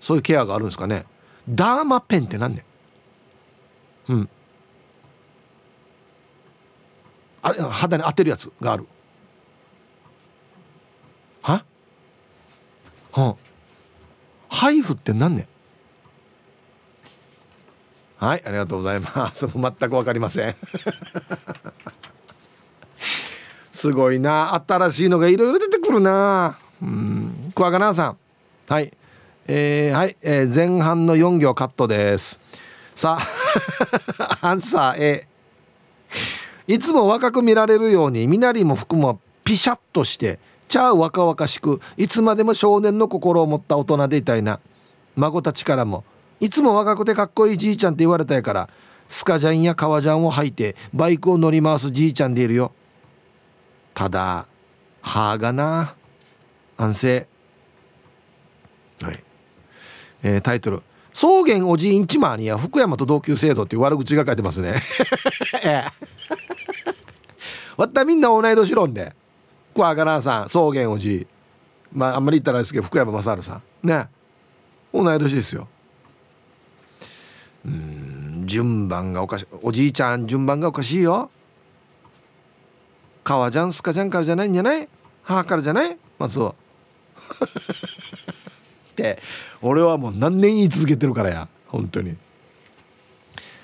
[0.00, 1.04] そういうケアがあるんですかね。
[1.48, 2.64] ダーマペンって何ね
[4.08, 4.28] うん。
[7.46, 8.86] あ肌に当てるやつがある。
[11.42, 11.64] は？
[13.12, 13.36] は
[14.48, 15.46] ハイフって何ね
[18.18, 19.46] はいありがとうございます。
[19.52, 20.56] 全く分かりません。
[23.70, 24.60] すごいな。
[24.66, 26.58] 新しいのがいろいろ出てくるな。
[26.82, 27.52] うん。
[27.54, 28.16] クワガナーさん。
[28.68, 28.92] はい。
[29.46, 32.40] えー、はい、えー、前半の4行カットです。
[32.94, 35.28] さあ アンサー A
[36.66, 40.38] いつも若く見られるように身なりも服もピシャッとして
[40.68, 44.60] チャー若々しくいつまでも少年の心を持った大人でいたいな。
[45.14, 46.04] 孫たちからも
[46.40, 48.68] いつも若くてかっこいいじいちゃんって言われたやから
[49.08, 52.72] スカジャンや革ジャンを履いてバイクを乗り回すじいちゃんでいるよ。
[53.94, 54.46] ただ
[55.00, 55.94] 歯がな。
[56.76, 57.26] 安静。
[59.00, 59.24] はい、
[60.22, 60.82] えー、タイトル
[61.16, 64.82] 「草原おじいんちまーには福山と同級生度」っていう悪口が書いてますね。
[65.64, 65.84] ええ。
[67.78, 69.14] わったみんな同い年論で。
[69.74, 71.26] クワガナーさん草原おじい。
[71.90, 73.62] まああんまり言ったらですけど福山雅治さん。
[73.88, 74.08] ね。
[74.92, 75.66] 同い年ですよ。
[77.64, 79.46] うん順番がおかしい。
[79.62, 81.30] おじいちゃん順番がおかしいよ。
[83.24, 84.86] 川じゃんすかじゃんからじゃないんじゃない？
[85.22, 85.96] 母からじゃない？
[86.18, 86.54] まずは
[88.92, 89.18] って
[89.68, 91.48] 俺はもう何年言い続けてるからや。
[91.66, 92.16] 本当に。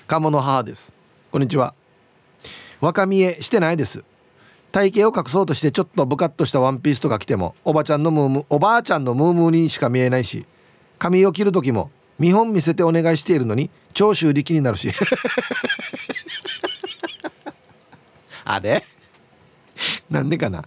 [0.05, 0.91] 鴨の母です。
[1.31, 1.73] こんにちは。
[2.81, 4.03] 若見えしてないです。
[4.73, 10.45] 体型を隠そうとしてちょっとブカッとしたワンピースとか着てもおばちゃんのムームおばあちゃんのムームーにしか見えないし
[10.97, 14.91] 髪を切る時も見本見せてお願いしているのに長州力になるし。
[18.43, 18.83] あれ？
[20.09, 20.65] なんでかな？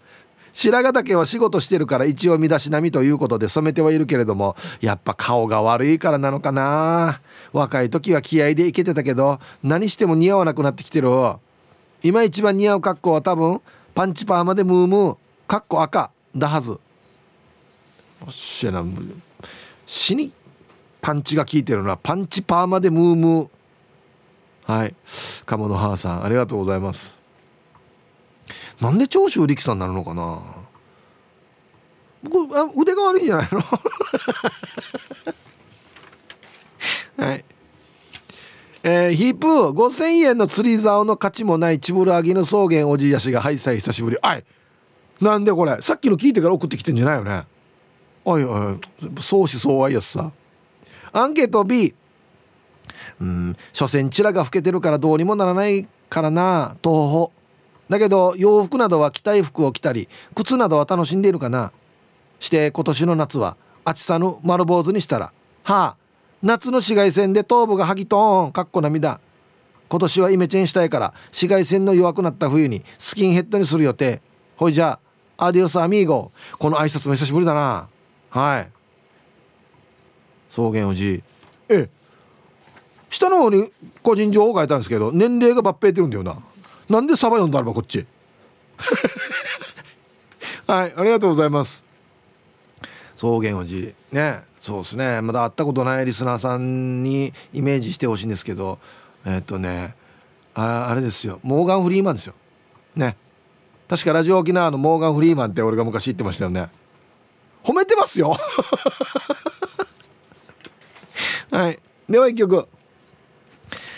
[0.56, 7.20] 白髪だけは仕事してるから一応身だしなみということで染めてはいるけれどもやっぱ顔が悪いからなのかな。
[7.52, 11.10] 若い時は気合でいけてたけど何しても似合わなくなってきてる。
[12.02, 13.60] 今一番似合う格好は多分
[13.94, 16.80] パンチパーマでムームーかっこ赤だはず
[18.22, 18.82] おっしゃな
[19.84, 20.32] 死に
[21.02, 24.72] パンチが効いてるのはパンチパーマでムームー。
[24.72, 24.94] はい。
[25.44, 27.15] 鴨の母さんありがとうございます。
[28.80, 30.40] なんで長州力さんなるのかな？
[32.22, 33.60] 僕あ腕が悪いんじゃないの？
[37.24, 37.44] はい。
[38.82, 44.18] えー、ヒープー5000円の釣り竿の価値もないチブラギの草原おじいやしがはいさい久しぶり。
[44.22, 44.44] あい
[45.20, 45.80] なんでこれ？
[45.82, 47.44] さっきの聞いてから送ってきてんじゃないよね？
[48.24, 48.78] おいおい
[49.20, 50.30] 相思相愛やつさ。
[51.12, 51.94] アンケート B
[53.20, 57.32] うん所詮チラが老けてるからどうにもならないからな東方
[57.88, 61.72] だけど洋服などは着たい服を着たり靴などは楽しんでいるかな。
[62.38, 65.32] して今年の夏はあちさぬ丸坊主にしたら
[65.62, 65.96] はあ
[66.42, 69.20] 夏の紫外線で頭部がはぎとーんかっこ涙。
[69.88, 74.20] 今年はイメチェンしたいから紫外線の弱くなった冬にスキンヘッドにする予定。
[74.56, 74.98] ほいじゃ
[75.38, 76.32] あアディオスアミーゴ。
[76.58, 77.88] この挨拶も久しぶりだな。
[78.30, 78.68] はい。
[80.50, 81.22] 草原おじ
[81.68, 81.88] え
[83.08, 83.70] 下の方に
[84.02, 86.36] 個人情報書いたんですけど年齢が抜兵ってるんだよな。
[86.88, 88.06] なんでサバ読んだらばこっち。
[90.66, 91.84] はいありがとうございます。
[93.16, 93.94] 草原おじ。
[94.12, 95.20] ねそうですね。
[95.20, 98.78] まだ会ったことないリスナーさんにイメージしてほしいんですけど。
[99.24, 99.96] えー、っとね
[100.54, 101.40] ああれですよ。
[101.42, 102.34] モーガン・フリーマンですよ。
[102.94, 103.16] ね。
[103.88, 106.68] 確かラジオ沖縄のモーガン・フリーマンって俺が昔言ってましたよね。
[107.64, 108.34] 褒めてますよ。
[111.50, 111.78] はい。
[112.08, 112.68] では一曲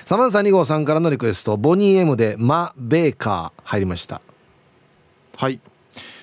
[0.08, 4.22] サマンサ2号さんからのリクエストボニー M でマ・ベーカー入りました。
[5.36, 5.60] はい。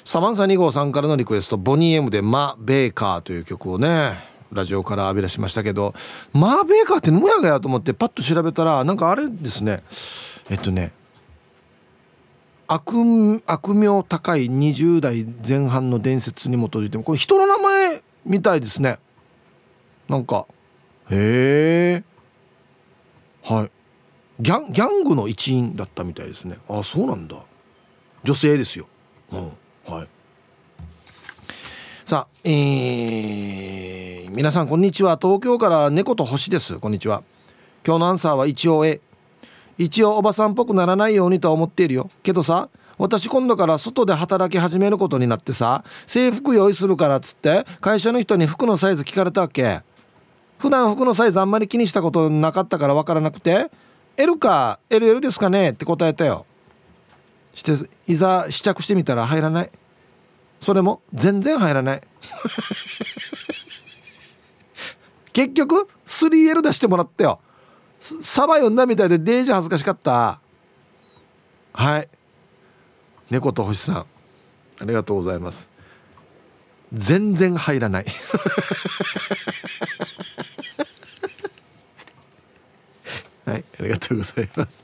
[0.04, 4.18] サマンサ2号さんからのリクエストボニー M でマ・ベーカーという曲をね
[4.52, 5.94] ラジオから浴び出しましたけど
[6.34, 9.84] マーベーカーってむやがやと思ってパッと調べたらなんかあれですね。
[10.50, 10.92] えっとね
[12.66, 12.92] 悪
[13.46, 18.98] 悪名高い20代前半の伝説に基づいてもこれ人の名前みたいですね。
[20.10, 20.48] なんか
[21.12, 22.15] へえ
[23.46, 23.72] はい。
[24.42, 26.58] ギャンギャングの一員だったみたいですね。
[26.68, 27.36] あそうなんだ。
[28.24, 28.88] 女性ですよ、
[29.32, 29.52] うん、
[29.86, 30.08] はい。
[32.06, 35.20] さあえー、皆さんこんにちは。
[35.22, 36.80] 東京から猫と星です。
[36.80, 37.22] こんにちは。
[37.86, 39.00] 今日のアンサーは一応 A
[39.78, 42.10] 一応おばさんっぽくならないようにとは思っているよ。
[42.24, 49.82] けどさ私今度から外で働き始めることになってさ制服用意するからっつって会社の人に服のサイズ聞かれたわけ。
[50.58, 53.70] 普段服のサイズあんまり気にしたことなかったから分からなくて
[54.18, 55.72] L か LL ですかね？
[55.72, 56.46] って答えたよ。
[57.54, 57.74] して
[58.08, 59.72] いざ試着してみたら入らない。
[60.62, 62.02] それも全然入らない。
[65.34, 67.40] 結局 3L 出してもらったよ。
[68.22, 70.40] サバ読んだみたいでデージ恥ずかしかった。
[71.74, 72.08] はい。
[73.30, 74.06] 猫と星さんあ
[74.86, 75.70] りがとうございます。
[76.94, 78.06] 全然入らない
[83.46, 84.84] はいありがとうございます。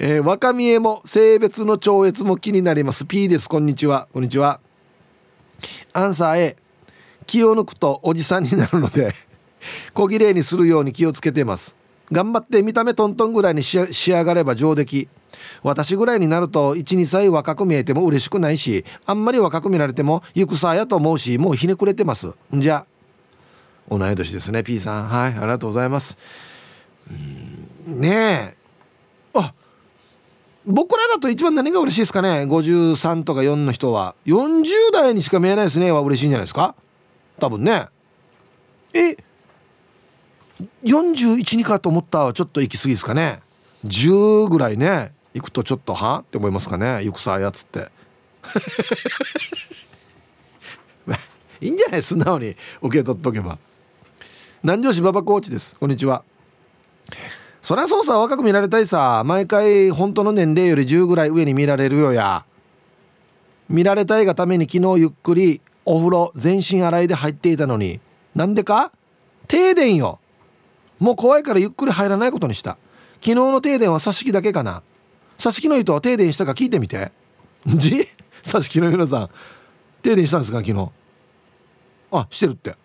[0.00, 3.04] えー、若見えも性別の超越も気になります。
[3.04, 3.48] P です。
[3.48, 4.06] こんにちは。
[4.12, 4.60] こんにちは。
[5.92, 6.56] アンサー A
[7.26, 9.12] 気を抜くとおじさんになるので
[9.92, 11.74] 小綺麗にするように気をつけています。
[12.12, 15.08] 頑張って見た目トントンぐらいに仕上がれば上出来。
[15.62, 22.28] 私ぐらいになると12歳若く見えても嬉しくないしあんまり若く見られても行くさやと思うしもうひねくれてます。
[22.54, 22.86] んじゃ。
[23.90, 24.62] 同い年ですね。
[24.62, 25.08] P さん。
[25.08, 25.30] はい。
[25.30, 26.16] ありがとうございます。
[27.86, 28.56] ねえ。
[29.34, 29.54] あ
[30.66, 34.14] 僕らだと一番何が嬉しいですかね？53とか4の人は。
[34.26, 35.90] 40代にしか見えないですね。
[35.92, 36.74] は嬉しいんじゃないですか？
[37.40, 37.86] 多分ね。
[38.94, 39.16] え
[40.84, 43.40] 412かと思ったらちょっと行き過ぎですかね
[43.84, 45.12] ？10ぐらいね。
[45.34, 47.04] 行くとちょっとはって思いますかね？
[47.04, 47.88] 行くさやつって。
[51.60, 53.58] いいんじゃない素直に受け取っとけば。
[54.62, 55.76] 南城市馬場コーチです。
[55.76, 56.22] こんにちは。
[57.60, 59.22] そりゃそうさ若く見られたいさ。
[59.24, 62.44] 毎回本当の年齢より10ぐらい上に見られるよや。
[63.68, 68.00] 見られたいがために昨日ゆっくりお風呂全身洗いで入っていたのに。
[68.34, 68.92] なんでか？
[69.46, 70.20] 停電よ。
[70.98, 72.78] もう怖いからゆっくり入らないことにした。
[73.20, 74.82] 昨日の停電は挿し木だけかな。
[75.36, 77.12] 挿し木の人は停電したか聞いてみて。
[77.66, 78.08] じ？
[78.42, 79.30] 挿し木の皆さん。
[80.02, 80.90] 停電したんですか昨日？
[82.10, 82.76] あしてるって。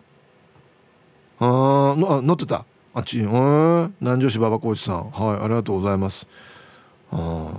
[1.40, 2.66] あー乗ってた。
[2.94, 5.10] あっちうん南城市馬場コーチさん。
[5.10, 6.28] はいありがとうございます。
[7.10, 7.50] あ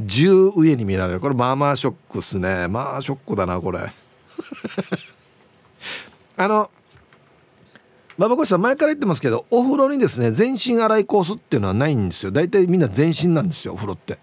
[0.00, 1.20] 10上に見られる。
[1.20, 2.66] これまあまあショックっすね。
[2.66, 3.78] まあショックだなこれ。
[6.36, 6.68] あの
[8.18, 12.32] 馬場コーチさん前から言ってますけどお風呂にですね全身洗いコースっていうのはないんですよ。
[12.32, 14.18] 大体みんな全身なんですよお風呂って。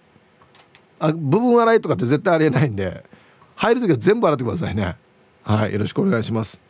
[0.99, 3.05] あ部分洗いとかって絶対ありえないんで。
[3.55, 4.97] 入る時は全部洗ってくださいね。
[5.43, 6.61] はいよろしくお願いします。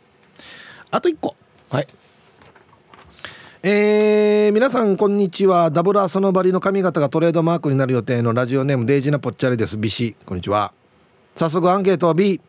[0.90, 1.36] あと1個。
[1.70, 1.86] はい。
[3.62, 5.70] えー、皆さんこんにちは。
[5.70, 9.76] ダブル朝のバリの髪型がトレードマークになる予定のラジオネームデイジーなぽっちゃりです。
[9.76, 10.72] ビシこんにちは。
[11.36, 12.40] 早速アンケートは B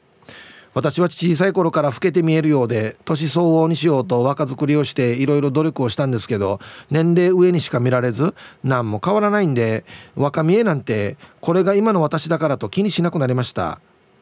[0.73, 8.33] 私は小さい頃から老けて見えるようで年相応にしようと若作りをしていろいろ努力をしたんですけど年齢上にしか見られず
[8.63, 9.83] 何も変わらないんで
[10.15, 13.81] 若見えなんてこれが今の私だからと気にしなくなりました。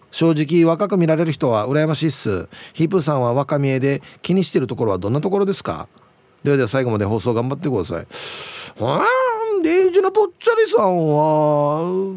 [0.10, 2.50] 正直若く見られる人は羨ましいっす。
[2.74, 5.88] ヒープさんは若見えで気にしてるところはどんなところですか？
[6.44, 8.08] ではでは最後まで放送頑張ってください。
[8.82, 9.06] あ
[9.64, 12.16] デイジのぽっちゃりさんは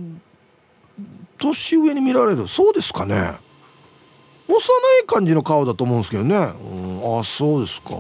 [1.39, 2.47] 年上に見られる。
[2.47, 3.35] そうですかね。
[4.49, 4.57] 幼
[5.03, 7.95] い感じの顔だと思うんですけどね、うん、あそうですか。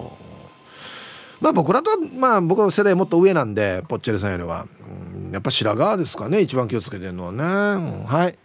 [1.40, 4.66] まあ僕らとまあ僕の世代もっと上なんでぽっちゃりさんよりは、
[5.24, 6.40] うん、やっぱ白髪ですかね。
[6.40, 8.38] 一番気をつけてるのはね、うん、はい。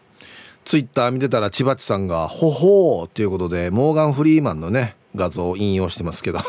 [0.65, 6.39] ツイッター見てたら千葉地さんが「ほほう」ということでモーガン・フリーマンのね画像を引用してますけど。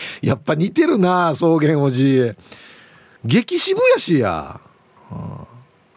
[0.22, 2.32] やっぱ似てるな草原おじ
[3.24, 4.60] 激渋やしや、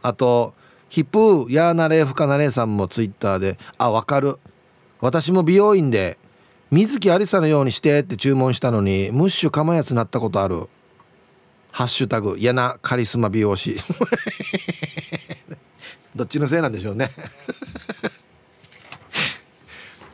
[0.02, 0.54] あと
[0.90, 4.38] ヒップヤーナレーフカナレーさんもツイッターで「あわかる。
[5.02, 6.18] 私も美容院で
[6.72, 10.68] 水木有沙のようにして」って注文したのにムッシュかまやつなったことある
[11.72, 13.78] 「ハッシュタグやなカリスマ美容師」
[16.16, 17.12] どっちのせいなんでしょうね。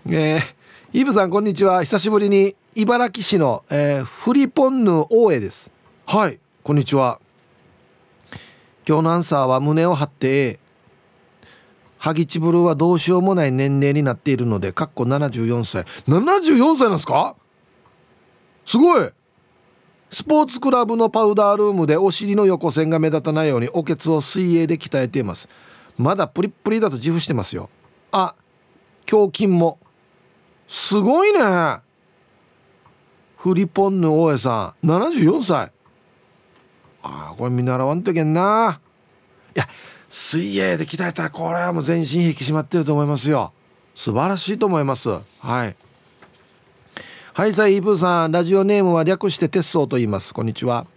[0.08, 0.42] え、
[0.96, 1.84] イブさんこんにちは。
[1.84, 5.70] 久しぶりに茨城市の、えー、フリポンヌ大江です。
[6.06, 6.40] はい。
[6.64, 7.20] こんにちは。
[8.88, 10.58] 今日のアンサーは胸を張って
[11.98, 15.84] ハギチブルはどうしようもない年齢になっているのでかっこ74歳。
[16.08, 17.36] 74歳なんですか？
[18.66, 19.10] すごい。
[20.10, 25.50] スポーツクラブのパウダールームでお尻の横線が目立たないようにおけつを水泳で鍛えています。
[25.98, 27.70] まだプリップリだと自負してますよ。
[28.14, 28.34] あ
[29.12, 29.78] 胸筋も
[30.68, 31.40] すごいね。
[33.38, 35.72] フリポンヌ大江さん74歳。
[37.04, 38.80] ああこれ見習わんといけんな。
[39.56, 39.68] いや
[40.10, 43.54] 水泳で鍛えたこれはもう全身引き締まってると思いますよ。
[43.94, 45.10] 素晴らしいと思います。
[45.10, 45.22] は
[45.66, 45.76] い。
[47.34, 50.34] はいさイープーさんラジオネームは略して鉄装と言います。
[50.34, 50.88] こんにちは。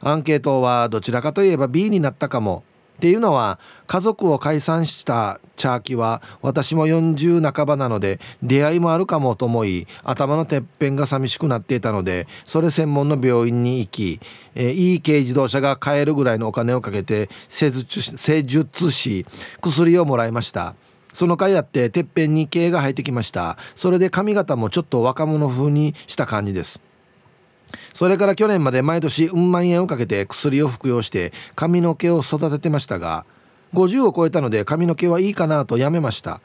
[0.00, 2.64] アンケートはどちらかといえば B になったかも。
[2.96, 14.20] っていうのは家族を解散したチャーキは私も40半ばなので出会いもあるかもと思い頭のてっぺんが寂しくなっていたのでそれ専門の病院に行き、
[14.54, 19.26] えー、いい軽自動車が買えるぐらいのお金をかけて施術し
[19.60, 20.74] 薬をもらいました。
[21.12, 23.56] その回あっててっぺんに毛が生えてきました。
[23.74, 26.85] それで髪型もちょっと若者風にした感じです。
[27.94, 33.24] それから去年まで毎年うん万円をかけて薬を服用して髪の毛を育ててましたが
[33.74, 36.40] 50を超えたので髪の毛はいいかなとやめました。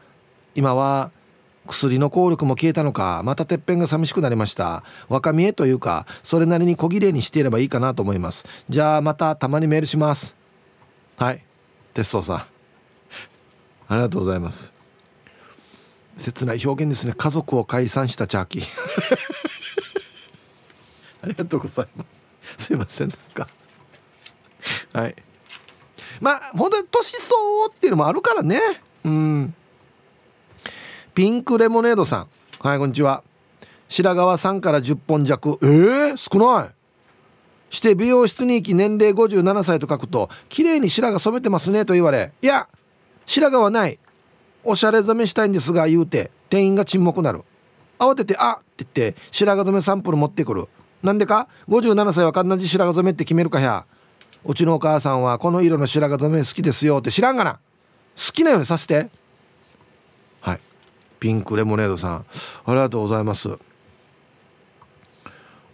[0.56, 1.12] 今は
[1.68, 4.84] 薬の効力も消えたのかまたてっぺんが寂しくなりました。
[5.08, 8.46] 若見えというかそれなりに小綺麗にしていればいいかなと思います。
[8.68, 10.36] じゃあまたたまにメールします。
[11.18, 11.44] はい。
[11.94, 12.38] 鉄道さん。
[12.38, 14.72] ありがとうございます。
[16.18, 17.14] 切ない表現ですね。
[17.16, 18.64] 家族を解散したチャーキー。
[21.24, 22.22] ありがとうございます。
[22.58, 23.48] すいませんなんか。
[24.94, 25.16] はい。
[26.20, 28.60] まあ本当に年相応っていうのもあるからね。
[29.04, 29.56] うん。
[31.14, 32.28] ピンクレモネードさん。
[32.60, 33.24] はいこんにちは。
[33.88, 35.58] 白髪は3から10本弱。
[35.62, 36.70] えー、少ない。
[37.70, 42.32] して美容室に行き年齢57歳と書くと綺麗に白髪染めてますねと言われ。
[42.42, 42.68] いや
[43.26, 44.00] 白髪はない。
[44.64, 47.44] おしゃれ染めしたいんですが言うて店員が沈黙なる。
[47.98, 50.68] 慌てて「あっ!」って言って白髪染めサンプル持ってくる。
[51.04, 53.86] なんでか？57歳は必ず白髪染めって決めるかや。
[54.46, 57.60] うちのお母さんはこの色の白髪染め好きですよって知らんがな。
[58.16, 59.10] 好きなようにさせて。
[60.42, 60.60] はい。
[61.20, 62.26] ピンクレモネードさん。
[62.66, 63.58] ありがとうございます。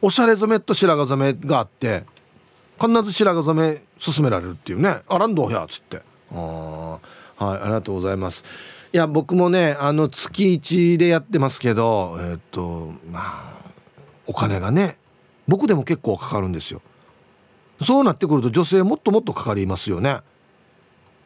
[0.01, 2.05] おしゃれ染めと白髪染めがあって
[2.79, 5.01] 必ず白髪染め勧められるっていうね。
[5.07, 6.01] あらんどうやっつって。
[6.31, 6.99] あは
[7.57, 8.43] いありがとうございます。
[8.93, 13.53] いや僕もねあの月1でやってますけどえっとまあ
[14.27, 14.97] お金がね
[15.47, 16.81] 僕でも結構かかるんですよ。
[17.83, 20.21] そうなってくると女性もっともっとかかりますよね。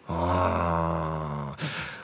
[0.07, 1.55] あ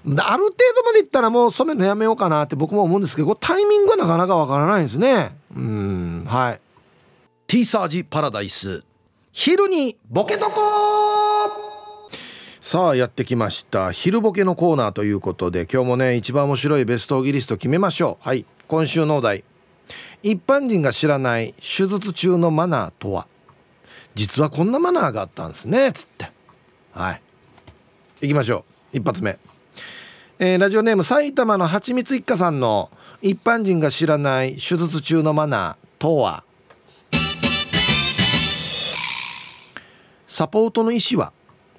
[0.09, 5.35] ある程度までいったらもう染めるのやめようかなって僕も思うんですけどタイミングがなかなかわからないですね。
[5.53, 6.61] うんはい。
[7.47, 8.83] ティーサージパラダイス。
[9.33, 10.61] 昼にボケとこ
[12.61, 13.91] さあやってきました。
[13.91, 18.27] 昼ボケのコーナーということで今日もね一番面白いベストギリスト決めましょう。
[18.27, 18.45] はい。
[18.67, 19.43] 今週のお題。
[20.23, 23.27] 一般人が知らない手術中のマナーとは？
[24.15, 26.31] 実はこんなマナーがあったんですねつって。
[26.91, 27.21] はい。
[28.21, 28.97] 行きましょう。
[28.97, 29.37] 一発目。
[30.39, 32.89] えー、ラジオネーム埼玉のはちみつ一家さんの
[33.21, 36.43] 一般人が知らない手術中のマナーとは？
[40.27, 41.31] サポートの医師は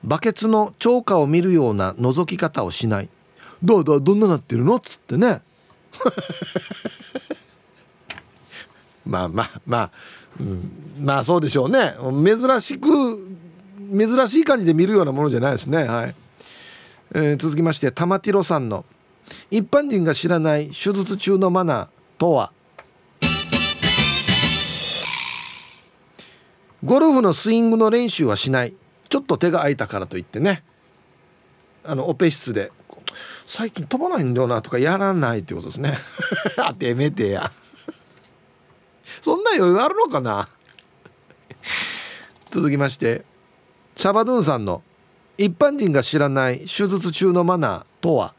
[0.03, 3.09] バケツの超過を見るような覗き方をしない。
[3.63, 4.77] どうどうどんななってるの？
[4.77, 5.41] っつってね。
[9.09, 9.91] まあまあまあ、
[10.39, 11.95] うん、まあそうでしょうね。
[11.99, 12.89] 珍しく
[13.91, 15.85] 珍しい感じで見るようなものじゃないですね。
[15.85, 16.15] はい。
[17.15, 18.85] えー、続きまして玉ティロさんの
[19.51, 21.89] 一般人が知らない手術中のマナー
[22.19, 22.53] とは？
[26.85, 28.75] ゴルフのスイングの練習はしない。
[29.09, 30.63] ちょっと手が空いたからといってね。
[31.83, 32.71] あのオペ室で
[33.47, 35.97] 最近飛ばないんだよなとかやらないってことですね。
[36.59, 37.51] あてめてや。
[39.21, 40.49] そんな余裕あるのかな？
[42.51, 43.25] 続きまして
[43.97, 44.83] シャバドゥンさんの
[45.37, 48.35] 一般人が知らない手術中のマナーとは？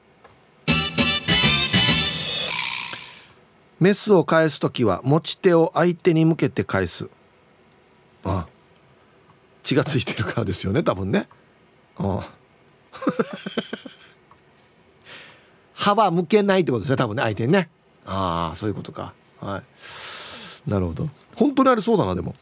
[3.80, 7.09] メスを返す時は持ち手を相手に向けて返す。
[8.25, 8.45] あ
[9.63, 11.30] 血がついてるからですよね多分ね。
[11.97, 12.27] あ。
[15.73, 17.69] 歯は向けないってことですね多分ね相手にね。
[18.05, 19.13] ああそういうことか。
[19.39, 19.63] はい。
[20.70, 21.09] なるほど。
[21.36, 22.36] 本当にありそうだなでも。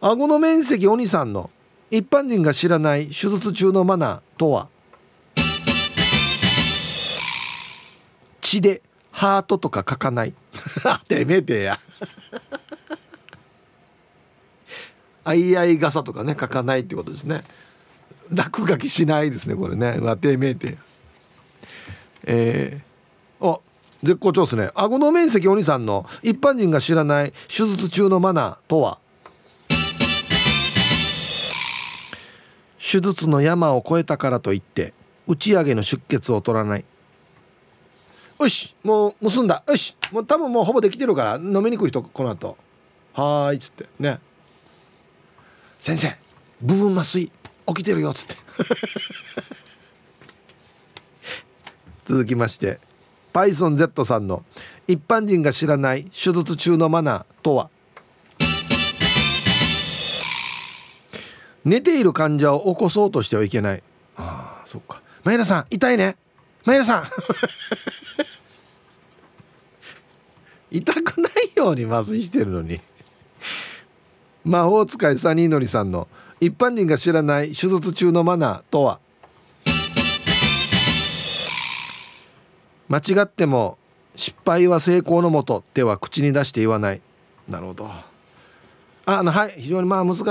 [0.00, 1.50] 顎の面積お兄さんの
[1.90, 4.68] 一般人が知らない手術中のマナーとは？
[8.40, 10.34] 血でハートとか書かない。
[11.08, 11.80] てめえてや。
[15.24, 17.42] あいあい傘とかね書かないってことですね。
[18.30, 19.96] 落書きしないですねこれね。
[19.98, 20.78] うわてめえて
[22.24, 23.60] えー、あ
[24.06, 24.70] 絶好調ですね。
[24.74, 28.98] 顎の面積お兄さんの一般人が知らない手術中のマナーとは？
[32.78, 34.94] 手術の山を越えたからといって
[35.26, 36.84] 打ち上げの出血を取らない。
[38.38, 39.64] よしもう結んだ。
[39.66, 42.56] よしもう多分もうほぼできてるから飲みにくい人この後。
[43.12, 43.86] はーいっつって。
[43.98, 44.20] ね。
[45.80, 46.16] 先生
[46.62, 47.32] 部分麻酔
[47.66, 48.36] 起きてるよっつって。
[52.06, 52.78] 続きまして。
[53.36, 54.46] PythonZ さんの
[54.88, 57.68] 一般人が知らない手術中のマナーとは？
[61.62, 63.82] 寝ている患者を起こそうとしてはいけない。
[64.16, 65.02] あそっか。
[65.22, 66.16] マイラさん痛いね。
[66.64, 67.04] マイラさん。
[70.74, 72.80] 痛くないように麻酔してるのに。
[74.44, 76.08] 魔法使いサニーノリさんの
[76.40, 78.98] 一般人が知らない手術中のマナーとは？
[82.88, 83.78] 間違っても
[84.14, 87.00] 失敗は成功のもとっては口に出して言わない。
[87.48, 87.88] なるほど。
[89.06, 89.50] あのはい。
[89.50, 90.24] 非常にまあ難しい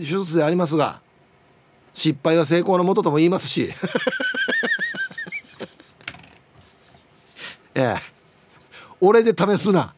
[0.00, 1.00] 手術でありますが
[1.94, 3.70] 失敗は成功のもととも言いますし。
[7.74, 8.02] ええ。
[9.00, 9.92] 俺で試すな。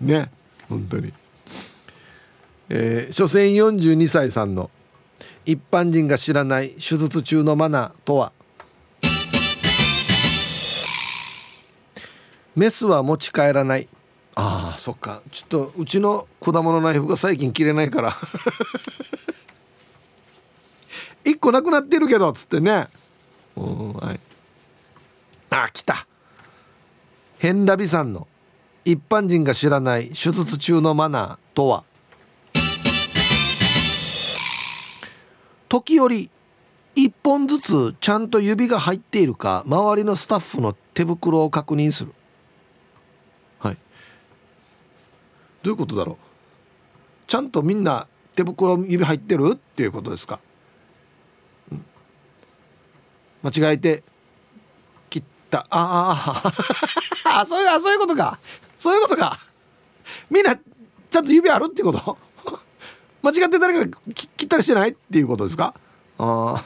[0.00, 0.30] ね。
[0.68, 1.12] 本当に。
[2.68, 4.70] えー、所詮42歳さんの
[5.46, 8.32] 一般人が知らない手術中のマナーとは？
[12.56, 13.88] メスは持ち帰らない。
[14.36, 15.22] ああそっか。
[15.30, 18.12] ちょっとうちの果物ナイフが最近切れないから。
[21.24, 22.88] 1個なくなってるけどっつってね。
[23.56, 24.20] うんはい。
[25.50, 26.06] あ来た。
[27.38, 28.26] ヘンラビさんの
[28.84, 31.84] 一般人が知らない手術中のマナーとは？
[35.68, 36.30] 時折
[36.94, 42.12] 1本ずつちゃんと指が入っているか周りのスタッフの手袋を確認する
[43.58, 43.78] はい
[45.64, 46.16] どういうことだろう？
[47.26, 48.06] ちゃんとみんな
[48.36, 49.52] 手袋指入ってる？
[49.54, 50.38] っていうことですか、
[51.72, 51.84] うん、
[53.42, 54.04] 間違えて
[55.08, 55.66] 切った。
[55.70, 56.42] あ
[57.24, 58.38] ああそういうあそういうことか。
[58.78, 59.38] そういうことか。
[60.28, 62.18] みんなちゃんと指あるっていうこと？
[63.22, 65.74] 間違って誰か切ったりしてないっていうことですか？
[66.18, 66.64] ああ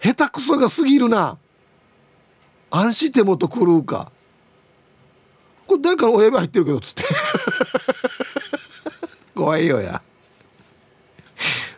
[0.00, 1.36] 下手くそが過ぎるな。
[2.70, 4.12] 安心手元狂うか。
[5.68, 7.04] これ誰かの親指入ってるけどっつって。
[9.36, 10.00] 怖いよや。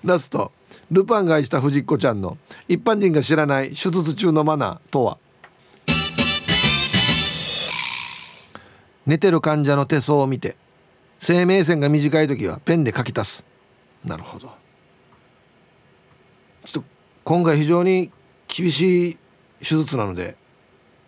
[0.04, 0.52] ラスト。
[0.92, 2.38] ルパンが愛した藤子ちゃんの。
[2.68, 3.70] 一般人が知らない。
[3.70, 5.18] 手術中のマナーとは。
[9.06, 10.56] 寝てる患者の手相を見て。
[11.18, 13.44] 生命線が短い時はペンで書き足す。
[14.04, 14.52] なるほど。
[16.64, 16.88] ちょっと
[17.24, 18.12] 今回非常に
[18.46, 19.18] 厳しい
[19.58, 20.36] 手術なので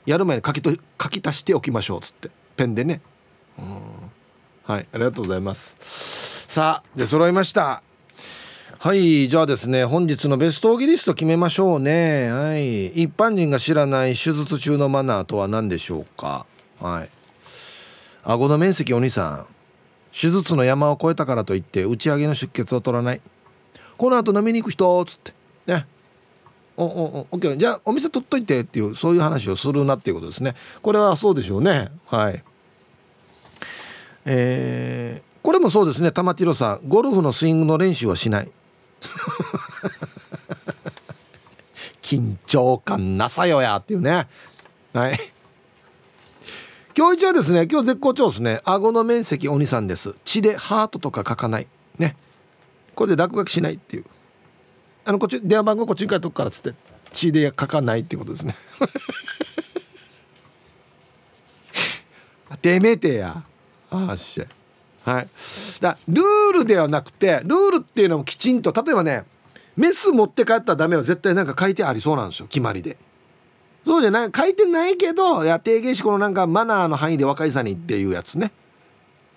[0.05, 2.42] やる前に書きと書き足しておきましょうっつって。
[2.57, 3.01] ペンでね。
[3.59, 4.03] うん
[4.65, 5.77] はいありがとうございます。
[6.49, 7.83] さあで揃いました。
[8.79, 12.31] はいじゃあですね本日のベストオギリスト決めましょうね。
[12.31, 16.47] はい一般人が知らない手術中のマナーとは何でしょうか。
[16.81, 17.11] はい。
[18.25, 19.47] 顎の面積お兄さん。
[20.13, 23.21] 手術の山を越えたからといって打ち上げの出血を取らない。
[23.97, 25.33] この後飲みに行く人っつって。
[25.67, 25.87] ね。
[26.77, 30.55] おおおオッケーじゃあお店取っといてっていうそういう話をするなっていうことですね。
[30.81, 31.91] これはそうでしょうね。
[32.07, 32.43] はい。
[34.25, 36.13] えー、これもそうですね。
[36.13, 36.89] 玉ティロさん。
[36.89, 38.51] ゴルフのスイングの練習はしない。
[42.01, 44.29] 緊張感なさよやっていうね。
[44.93, 45.21] はい。
[46.97, 48.61] 今日一はですね今日絶好調ですね。
[48.65, 50.15] 顎の面積鬼さんです。
[50.25, 51.67] 血でハートとか書かない。
[51.99, 52.17] ね。
[52.95, 54.05] これで落書きしないっていう。
[55.05, 56.75] あのこっち電話番号こっちに書いとくからっつって
[57.11, 58.57] 血で書かないっていうことですね。
[62.61, 63.43] てめえてや。
[63.91, 64.47] あっしゃ
[65.11, 65.29] はい。
[65.81, 69.25] だルールではなくてルールっていうのもきちんと例えばね
[69.77, 72.47] メス持って帰ったらダメは絶対なんか書いてありそうなんですよ。
[72.47, 72.97] 決まりで。
[73.85, 78.53] そうじゃない書いてないけどいや提言しこのなんかマナーの範囲で若いさにっていうやつね。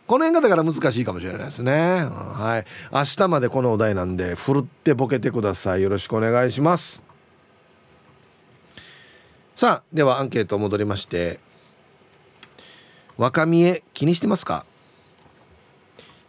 [0.08, 2.06] この辺がだから難しいかもしれないですね。
[2.06, 2.66] はい。
[2.94, 5.82] 明日までこのお題なんでふるってボケてください。
[5.82, 7.02] よろしくお願いします。
[9.56, 11.40] さあではアンケート戻りまして。
[13.18, 14.66] 若見え気にしてますか？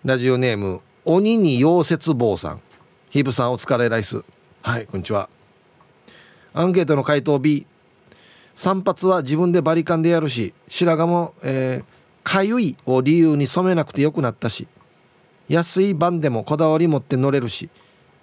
[0.04, 2.62] ラジオネーム鬼に溶接棒さん。
[3.10, 4.22] ヒブさんお疲れライス。
[4.62, 5.28] はいこんにちは。
[6.54, 7.66] アンケートの回答 B
[8.54, 11.95] 散髪は自分でバリカンでやるし白髪もえー
[12.26, 14.66] かゆいを理由に染めなくてよくなったし
[15.48, 17.70] 安いバンでもこだわり持って乗れるし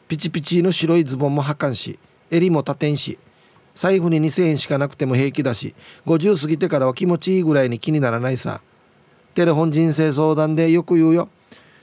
[0.10, 1.98] ピチピチの白いズボンも履かんし
[2.30, 3.18] 襟も立てんし
[3.74, 5.74] 財布に2,000円しかなくても平気だし
[6.06, 8.62] 50過ぎてからは気持ちいいぐらいに気にならないさ。
[9.36, 11.30] テレフォン人生相談でよく言うよ。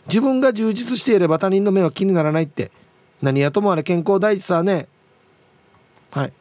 [0.06, 2.70] 自分が充実していれば他人の目は気にならないって。
[3.22, 4.86] 何やともあれ健康第一さね。
[6.10, 6.32] はい。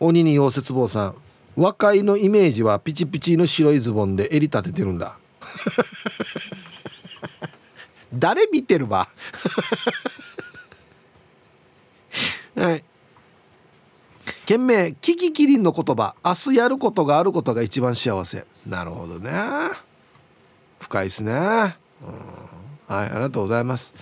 [0.00, 1.14] 鬼に溶接棒さん。
[1.56, 5.16] 若いのイメージはピチピチの白いズボンで襟立ててるんだ。
[8.14, 9.08] 誰見てるわ。
[12.56, 12.84] はい。
[14.42, 16.14] 懸命キキキリンの言葉。
[16.24, 18.46] 明日やることがあることが一番幸せ。
[18.66, 19.30] なるほどね
[20.78, 21.76] 深いですね、うん、は
[23.04, 23.92] いありがとうございます。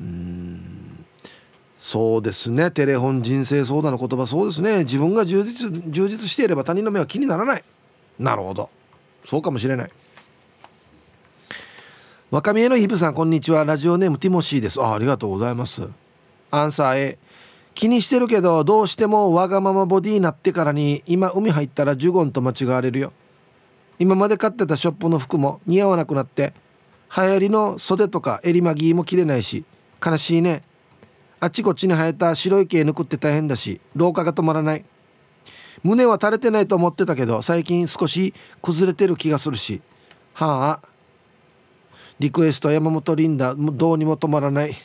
[0.00, 0.67] うん。
[1.90, 2.70] そうですね。
[2.70, 4.80] テレフォン人生相談の言葉そうですね。
[4.80, 7.64] 自分が充実充実していれば他人の目は気にならない。
[8.18, 8.68] なるほど。
[9.24, 9.90] そうかもしれない。
[12.30, 13.64] 若見えのヒブさんこんにちは。
[13.64, 14.78] ラジオネームティモシーです。
[14.82, 15.88] あありがとうございます。
[16.50, 17.18] アンサー A
[17.74, 23.14] 気にしてるけどどうしてもわがままボディになってからに今海入ったらジュゴンと間違われるよ。
[23.98, 26.52] 今まで買ってたショップの服も似合わなくなって
[27.16, 29.64] 流行りの袖とか襟巻きも着れないし
[30.04, 30.68] 悲しいね。
[31.40, 34.84] あっちこっちに生えた白い毛抜くって大変だし廊下が止まらない。
[35.84, 39.80] 胸は垂れてないと思ってたけど最近少し崩れてる気がするし。
[40.34, 40.88] はあ。
[42.18, 44.74] リクエスト山本リンダどうにも止まらない。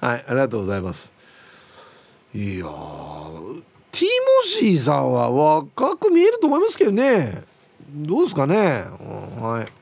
[0.00, 1.12] はいありがとうございます。
[2.34, 2.64] いや
[3.92, 7.44] ティモシーさんは若く見えると思いますけどね。
[7.94, 8.86] どうですかね、
[9.38, 9.81] はい。